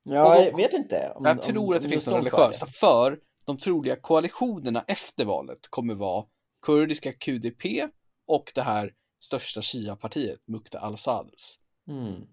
Ja, 0.03 0.36
då, 0.36 0.45
jag 0.45 0.58
vet 0.58 0.73
inte. 0.73 1.13
Om, 1.15 1.25
jag 1.25 1.41
tror 1.41 1.69
om, 1.69 1.77
att 1.77 1.84
det 1.84 1.89
finns 1.89 2.08
några 2.08 2.19
religiösa, 2.19 2.65
för 2.65 3.19
de 3.45 3.58
troliga 3.58 3.95
koalitionerna 3.95 4.86
efter 4.88 5.25
valet 5.25 5.60
kommer 5.69 5.93
vara 5.93 6.25
kurdiska 6.65 7.13
QDP 7.13 7.65
och 8.27 8.51
det 8.56 8.62
här 8.62 8.93
största 9.19 9.62
Shia-partiet, 9.62 10.39
Mukta 10.47 10.79
al-Sadrs. 10.79 11.58
Mm 11.88 12.23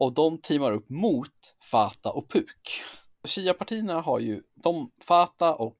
och 0.00 0.14
de 0.14 0.38
teamar 0.38 0.72
upp 0.72 0.90
mot 0.90 1.56
Fata 1.70 2.12
och 2.12 2.30
Puk. 2.30 2.82
Shia-partierna 3.24 4.00
har 4.00 4.18
ju, 4.18 4.42
de, 4.54 4.90
Fata 5.02 5.54
och 5.54 5.76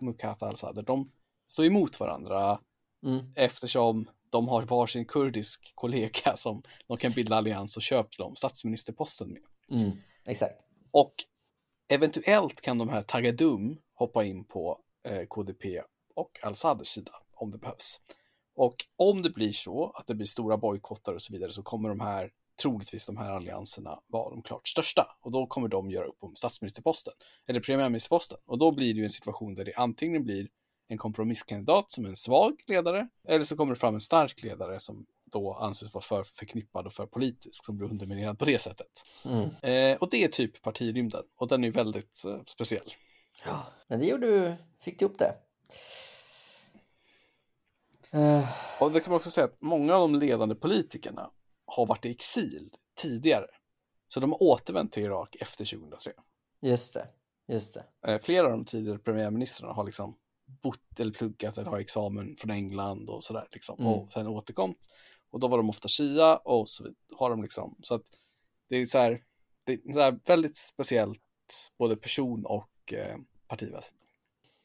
Mukata 0.00 0.46
al-Sadr, 0.46 0.82
de 0.82 1.12
står 1.48 1.64
emot 1.64 2.00
varandra 2.00 2.60
mm. 3.06 3.32
eftersom 3.36 4.08
de 4.30 4.48
har 4.48 4.62
varsin 4.62 5.04
kurdisk 5.04 5.72
kollega 5.74 6.36
som 6.36 6.62
de 6.86 6.96
kan 6.96 7.12
bilda 7.12 7.36
allians 7.36 7.76
och 7.76 7.82
köpa 7.82 8.08
dem 8.18 8.36
statsministerposten 8.36 9.28
med. 9.28 9.42
Mm, 9.70 9.96
exakt. 10.24 10.60
Och 10.90 11.14
eventuellt 11.88 12.60
kan 12.60 12.78
de 12.78 12.88
här 12.88 13.02
Tagadum 13.02 13.76
hoppa 13.94 14.24
in 14.24 14.44
på 14.44 14.80
eh, 15.08 15.26
KDP 15.26 15.82
och 16.14 16.38
al-Sadrs 16.42 16.88
sida 16.88 17.12
om 17.32 17.50
det 17.50 17.58
behövs. 17.58 18.00
Och 18.56 18.76
om 18.96 19.22
det 19.22 19.30
blir 19.30 19.52
så 19.52 19.90
att 19.94 20.06
det 20.06 20.14
blir 20.14 20.26
stora 20.26 20.56
bojkottar 20.56 21.12
och 21.12 21.22
så 21.22 21.32
vidare 21.32 21.52
så 21.52 21.62
kommer 21.62 21.88
de 21.88 22.00
här 22.00 22.30
troligtvis 22.62 23.06
de 23.06 23.16
här 23.16 23.30
allianserna 23.30 24.00
vara 24.06 24.30
de 24.30 24.42
klart 24.42 24.68
största 24.68 25.16
och 25.20 25.30
då 25.30 25.46
kommer 25.46 25.68
de 25.68 25.90
göra 25.90 26.06
upp 26.06 26.16
om 26.20 26.34
statsministerposten 26.34 27.12
eller 27.46 27.60
premiärministerposten 27.60 28.38
och 28.46 28.58
då 28.58 28.72
blir 28.72 28.94
det 28.94 28.98
ju 28.98 29.04
en 29.04 29.10
situation 29.10 29.54
där 29.54 29.64
det 29.64 29.74
antingen 29.74 30.24
blir 30.24 30.48
en 30.88 30.98
kompromisskandidat 30.98 31.92
som 31.92 32.04
är 32.04 32.08
en 32.08 32.16
svag 32.16 32.62
ledare 32.66 33.08
eller 33.28 33.44
så 33.44 33.56
kommer 33.56 33.74
det 33.74 33.80
fram 33.80 33.94
en 33.94 34.00
stark 34.00 34.42
ledare 34.42 34.80
som 34.80 35.06
då 35.24 35.54
anses 35.54 35.94
vara 35.94 36.02
för 36.02 36.22
förknippad 36.22 36.86
och 36.86 36.92
för 36.92 37.06
politisk 37.06 37.64
som 37.64 37.76
blir 37.76 37.90
underminerad 37.90 38.38
på 38.38 38.44
det 38.44 38.58
sättet. 38.58 39.04
Mm. 39.24 39.50
Eh, 39.62 39.98
och 39.98 40.08
det 40.10 40.24
är 40.24 40.28
typ 40.28 40.62
partirymden 40.62 41.22
och 41.36 41.48
den 41.48 41.64
är 41.64 41.70
väldigt 41.70 42.24
eh, 42.24 42.40
speciell. 42.46 42.90
Ja, 43.46 43.66
men 43.88 43.98
det 43.98 44.06
gjorde 44.06 44.26
du, 44.26 44.56
fick 44.80 44.98
du 44.98 45.04
ihop 45.04 45.18
det. 45.18 45.34
Uh... 48.14 48.48
Och 48.80 48.92
det 48.92 49.00
kan 49.00 49.10
man 49.10 49.16
också 49.16 49.30
säga 49.30 49.44
att 49.44 49.56
många 49.60 49.94
av 49.94 50.00
de 50.00 50.18
ledande 50.18 50.54
politikerna 50.54 51.30
har 51.66 51.86
varit 51.86 52.04
i 52.04 52.10
exil 52.10 52.70
tidigare. 52.96 53.46
Så 54.08 54.20
de 54.20 54.32
har 54.32 54.42
återvänt 54.42 54.92
till 54.92 55.02
Irak 55.02 55.36
efter 55.40 55.64
2003. 55.64 56.12
Just 56.60 56.94
det, 56.94 57.08
just 57.48 57.74
det. 57.74 57.84
Eh, 58.06 58.18
flera 58.18 58.46
av 58.46 58.50
de 58.50 58.64
tidigare 58.64 58.98
premiärministrarna 58.98 59.72
har 59.72 59.84
liksom 59.84 60.16
bott 60.62 61.00
eller 61.00 61.12
pluggat 61.12 61.58
eller 61.58 61.70
har 61.70 61.78
examen 61.78 62.36
från 62.36 62.50
England 62.50 63.10
och 63.10 63.24
sådär 63.24 63.48
liksom. 63.52 63.80
Mm. 63.80 63.92
Och 63.92 64.12
sen 64.12 64.26
återkom. 64.26 64.74
Och 65.30 65.40
då 65.40 65.48
var 65.48 65.56
de 65.56 65.68
ofta 65.70 65.88
shia 65.88 66.36
och 66.36 66.68
så 66.68 66.88
har 67.16 67.30
de 67.30 67.42
liksom. 67.42 67.76
Så 67.82 67.94
att 67.94 68.02
det 68.68 68.76
är 68.76 68.86
så 68.86 68.98
här, 68.98 69.22
det 69.64 69.72
är 69.72 69.92
så 69.92 70.00
här 70.00 70.20
väldigt 70.26 70.56
speciellt 70.56 71.20
både 71.78 71.96
person 71.96 72.46
och 72.46 72.92
eh, 72.92 73.16
partiväsen. 73.48 73.96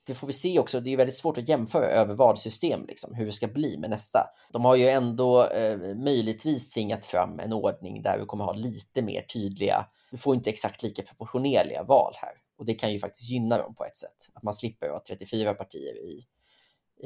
Det 0.09 0.15
får 0.15 0.27
vi 0.27 0.33
se 0.33 0.59
också. 0.59 0.79
Det 0.79 0.93
är 0.93 0.97
väldigt 0.97 1.15
svårt 1.15 1.37
att 1.37 1.49
jämföra 1.49 1.85
över 1.85 2.13
valsystem, 2.13 2.85
liksom, 2.87 3.13
hur 3.13 3.25
det 3.25 3.31
ska 3.31 3.47
bli 3.47 3.77
med 3.77 3.89
nästa. 3.89 4.29
De 4.51 4.65
har 4.65 4.75
ju 4.75 4.89
ändå 4.89 5.45
eh, 5.45 5.95
möjligtvis 5.95 6.69
tvingat 6.69 7.05
fram 7.05 7.39
en 7.39 7.53
ordning 7.53 8.01
där 8.01 8.19
vi 8.19 8.25
kommer 8.25 8.43
ha 8.43 8.53
lite 8.53 9.01
mer 9.01 9.21
tydliga, 9.21 9.85
vi 10.11 10.17
får 10.17 10.35
inte 10.35 10.49
exakt 10.49 10.83
lika 10.83 11.03
proportionerliga 11.03 11.83
val 11.83 12.13
här. 12.17 12.31
Och 12.57 12.65
det 12.65 12.73
kan 12.73 12.91
ju 12.91 12.99
faktiskt 12.99 13.29
gynna 13.29 13.57
dem 13.57 13.75
på 13.75 13.85
ett 13.85 13.95
sätt. 13.95 14.29
Att 14.33 14.43
man 14.43 14.53
slipper 14.53 14.89
ha 14.89 15.03
34 15.07 15.53
partier 15.53 15.95
i, 15.97 16.25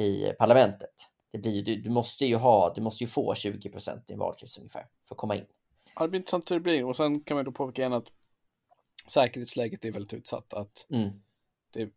i 0.04 0.34
parlamentet. 0.40 1.10
Det 1.32 1.38
blir, 1.38 1.64
du, 1.64 1.76
du 1.76 1.90
måste 1.90 2.26
ju 2.26 2.36
ha, 2.36 2.74
du 2.74 2.82
måste 2.82 3.04
ju 3.04 3.08
få 3.08 3.36
20 3.36 3.70
procent 3.70 4.10
i 4.10 4.14
en 4.14 4.20
valkrets 4.20 4.58
ungefär 4.58 4.88
för 5.08 5.16
att 5.16 5.20
komma 5.20 5.36
in. 5.36 5.46
Ja, 5.96 6.02
det 6.02 6.10
blir 6.10 6.20
intressant 6.20 6.52
hur 6.52 6.56
det 6.56 6.64
blir. 6.64 6.86
Och 6.86 6.96
sen 6.96 7.20
kan 7.20 7.36
man 7.36 7.46
då 7.46 7.52
påpeka 7.52 7.82
igen 7.82 7.94
att 7.94 8.14
säkerhetsläget 9.08 9.86
är 9.86 9.92
väldigt 9.92 10.14
utsatt. 10.14 10.54
Att 10.54 10.86
mm. 10.90 11.10
det 11.74 11.90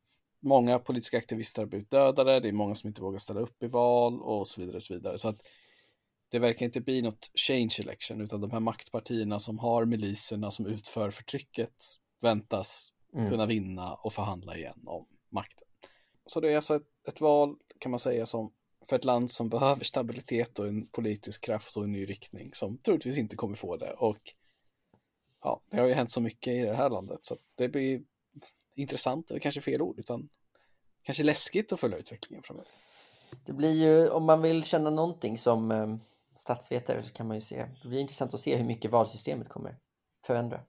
många 0.46 0.78
politiska 0.78 1.18
aktivister 1.18 1.62
har 1.62 1.66
blivit 1.66 1.90
dödade, 1.90 2.40
det 2.40 2.48
är 2.48 2.52
många 2.52 2.74
som 2.74 2.88
inte 2.88 3.02
vågar 3.02 3.18
ställa 3.18 3.40
upp 3.40 3.62
i 3.62 3.66
val 3.66 4.20
och 4.22 4.48
så 4.48 4.60
vidare. 4.60 4.76
Och 4.76 4.82
så 4.82 4.94
vidare. 4.94 5.18
Så 5.18 5.28
att 5.28 5.42
det 6.28 6.38
verkar 6.38 6.66
inte 6.66 6.80
bli 6.80 7.02
något 7.02 7.30
change 7.34 7.76
election, 7.80 8.20
utan 8.20 8.40
de 8.40 8.50
här 8.50 8.60
maktpartierna 8.60 9.38
som 9.38 9.58
har 9.58 9.84
miliserna 9.84 10.50
som 10.50 10.66
utför 10.66 11.10
förtrycket 11.10 11.74
väntas 12.22 12.92
mm. 13.14 13.30
kunna 13.30 13.46
vinna 13.46 13.94
och 13.94 14.12
förhandla 14.12 14.56
igen 14.56 14.82
om 14.86 15.06
makten. 15.30 15.68
Så 16.26 16.40
det 16.40 16.52
är 16.52 16.56
alltså 16.56 16.76
ett, 16.76 17.08
ett 17.08 17.20
val, 17.20 17.56
kan 17.78 17.90
man 17.90 17.98
säga, 17.98 18.26
som 18.26 18.52
för 18.88 18.96
ett 18.96 19.04
land 19.04 19.30
som 19.30 19.48
behöver 19.48 19.84
stabilitet 19.84 20.58
och 20.58 20.66
en 20.66 20.86
politisk 20.86 21.44
kraft 21.44 21.76
och 21.76 21.84
en 21.84 21.92
ny 21.92 22.04
riktning 22.04 22.50
som 22.54 22.78
troligtvis 22.78 23.18
inte 23.18 23.36
kommer 23.36 23.54
få 23.54 23.76
det. 23.76 23.92
Och 23.92 24.34
ja, 25.42 25.60
det 25.70 25.80
har 25.80 25.86
ju 25.86 25.94
hänt 25.94 26.10
så 26.10 26.20
mycket 26.20 26.52
i 26.52 26.60
det 26.60 26.74
här 26.74 26.90
landet 26.90 27.18
så 27.22 27.36
det 27.54 27.68
blir 27.68 28.02
intressant, 28.76 29.30
eller 29.30 29.40
kanske 29.40 29.60
fel 29.60 29.82
ord, 29.82 29.98
utan 29.98 30.28
kanske 31.02 31.22
läskigt 31.22 31.72
att 31.72 31.80
följa 31.80 31.98
utvecklingen 31.98 32.42
framöver. 32.42 32.70
Det 33.46 33.52
blir 33.52 33.72
ju, 33.72 34.08
om 34.08 34.24
man 34.24 34.42
vill 34.42 34.64
känna 34.64 34.90
någonting 34.90 35.38
som 35.38 35.70
eh, 35.70 35.96
statsvetare 36.34 37.02
så 37.02 37.12
kan 37.12 37.26
man 37.26 37.36
ju 37.36 37.40
se, 37.40 37.66
det 37.82 37.88
blir 37.88 38.00
intressant 38.00 38.34
att 38.34 38.40
se 38.40 38.56
hur 38.56 38.64
mycket 38.64 38.90
valsystemet 38.90 39.48
kommer 39.48 39.76
förändra, 40.26 40.60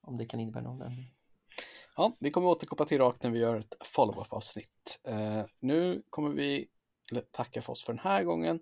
om 0.00 0.16
det 0.16 0.26
kan 0.26 0.40
innebära 0.40 0.62
någon 0.62 0.82
ändring. 0.82 1.10
Ja, 1.96 2.16
vi 2.18 2.30
kommer 2.30 2.48
återkoppla 2.48 2.86
till 2.86 2.94
Irak 2.94 3.22
när 3.22 3.30
vi 3.30 3.38
gör 3.38 3.56
ett 3.56 3.74
follow-up 3.84 4.32
avsnitt. 4.32 5.00
Eh, 5.04 5.44
nu 5.60 6.02
kommer 6.10 6.30
vi 6.30 6.68
tacka 7.30 7.62
för 7.62 7.72
oss 7.72 7.84
för 7.84 7.92
den 7.92 8.00
här 8.04 8.24
gången 8.24 8.60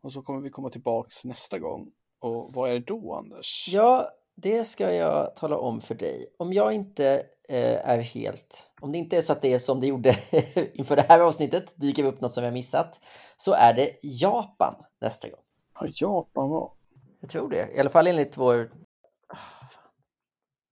och 0.00 0.12
så 0.12 0.22
kommer 0.22 0.40
vi 0.40 0.50
komma 0.50 0.70
tillbaks 0.70 1.24
nästa 1.24 1.58
gång. 1.58 1.92
Och 2.18 2.52
vad 2.54 2.70
är 2.70 2.74
det 2.74 2.86
då, 2.86 3.14
Anders? 3.14 3.68
Ja, 3.72 4.10
det 4.34 4.64
ska 4.64 4.94
jag 4.94 5.36
tala 5.36 5.58
om 5.58 5.80
för 5.80 5.94
dig. 5.94 6.34
Om 6.38 6.52
jag 6.52 6.72
inte 6.72 7.26
eh, 7.48 7.88
är 7.88 7.98
helt, 7.98 8.70
om 8.80 8.92
det 8.92 8.98
inte 8.98 9.16
är 9.16 9.20
så 9.20 9.32
att 9.32 9.42
det 9.42 9.52
är 9.52 9.58
som 9.58 9.80
det 9.80 9.86
gjorde 9.86 10.18
inför 10.74 10.96
det 10.96 11.06
här 11.08 11.20
avsnittet, 11.20 11.72
dyker 11.74 12.04
upp 12.04 12.20
något 12.20 12.32
som 12.32 12.44
jag 12.44 12.52
missat, 12.52 13.00
så 13.36 13.52
är 13.52 13.74
det 13.74 13.98
Japan 14.02 14.74
nästa 15.00 15.28
gång. 15.28 15.40
Ja, 15.80 15.86
Japan 15.90 16.50
var? 16.50 16.72
Jag 17.20 17.30
tror 17.30 17.50
det, 17.50 17.70
i 17.76 17.80
alla 17.80 17.90
fall 17.90 18.06
enligt 18.06 18.36
vår 18.36 18.70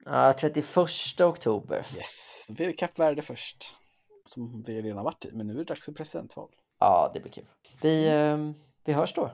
Ja, 0.05 0.35
31 0.41 1.21
oktober. 1.21 1.87
Yes, 1.97 2.47
då 2.49 2.55
blir 2.55 2.67
det 2.67 2.73
Kap 2.73 2.99
Verde 2.99 3.23
först. 3.23 3.77
Som 4.25 4.63
vi 4.67 4.83
redan 4.83 5.05
varit 5.05 5.25
i, 5.25 5.33
men 5.33 5.47
nu 5.47 5.53
är 5.55 5.59
det 5.59 5.65
dags 5.65 5.85
för 5.85 5.93
presidentval. 5.93 6.49
Ja, 6.79 7.11
det 7.15 7.21
blir 7.21 7.33
kul. 7.33 7.49
Vi, 7.83 8.09
eh, 8.09 8.39
vi 8.85 8.93
hörs 8.93 9.15
då. 9.15 9.31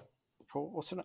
På 0.53 0.77
återseende. 0.77 1.05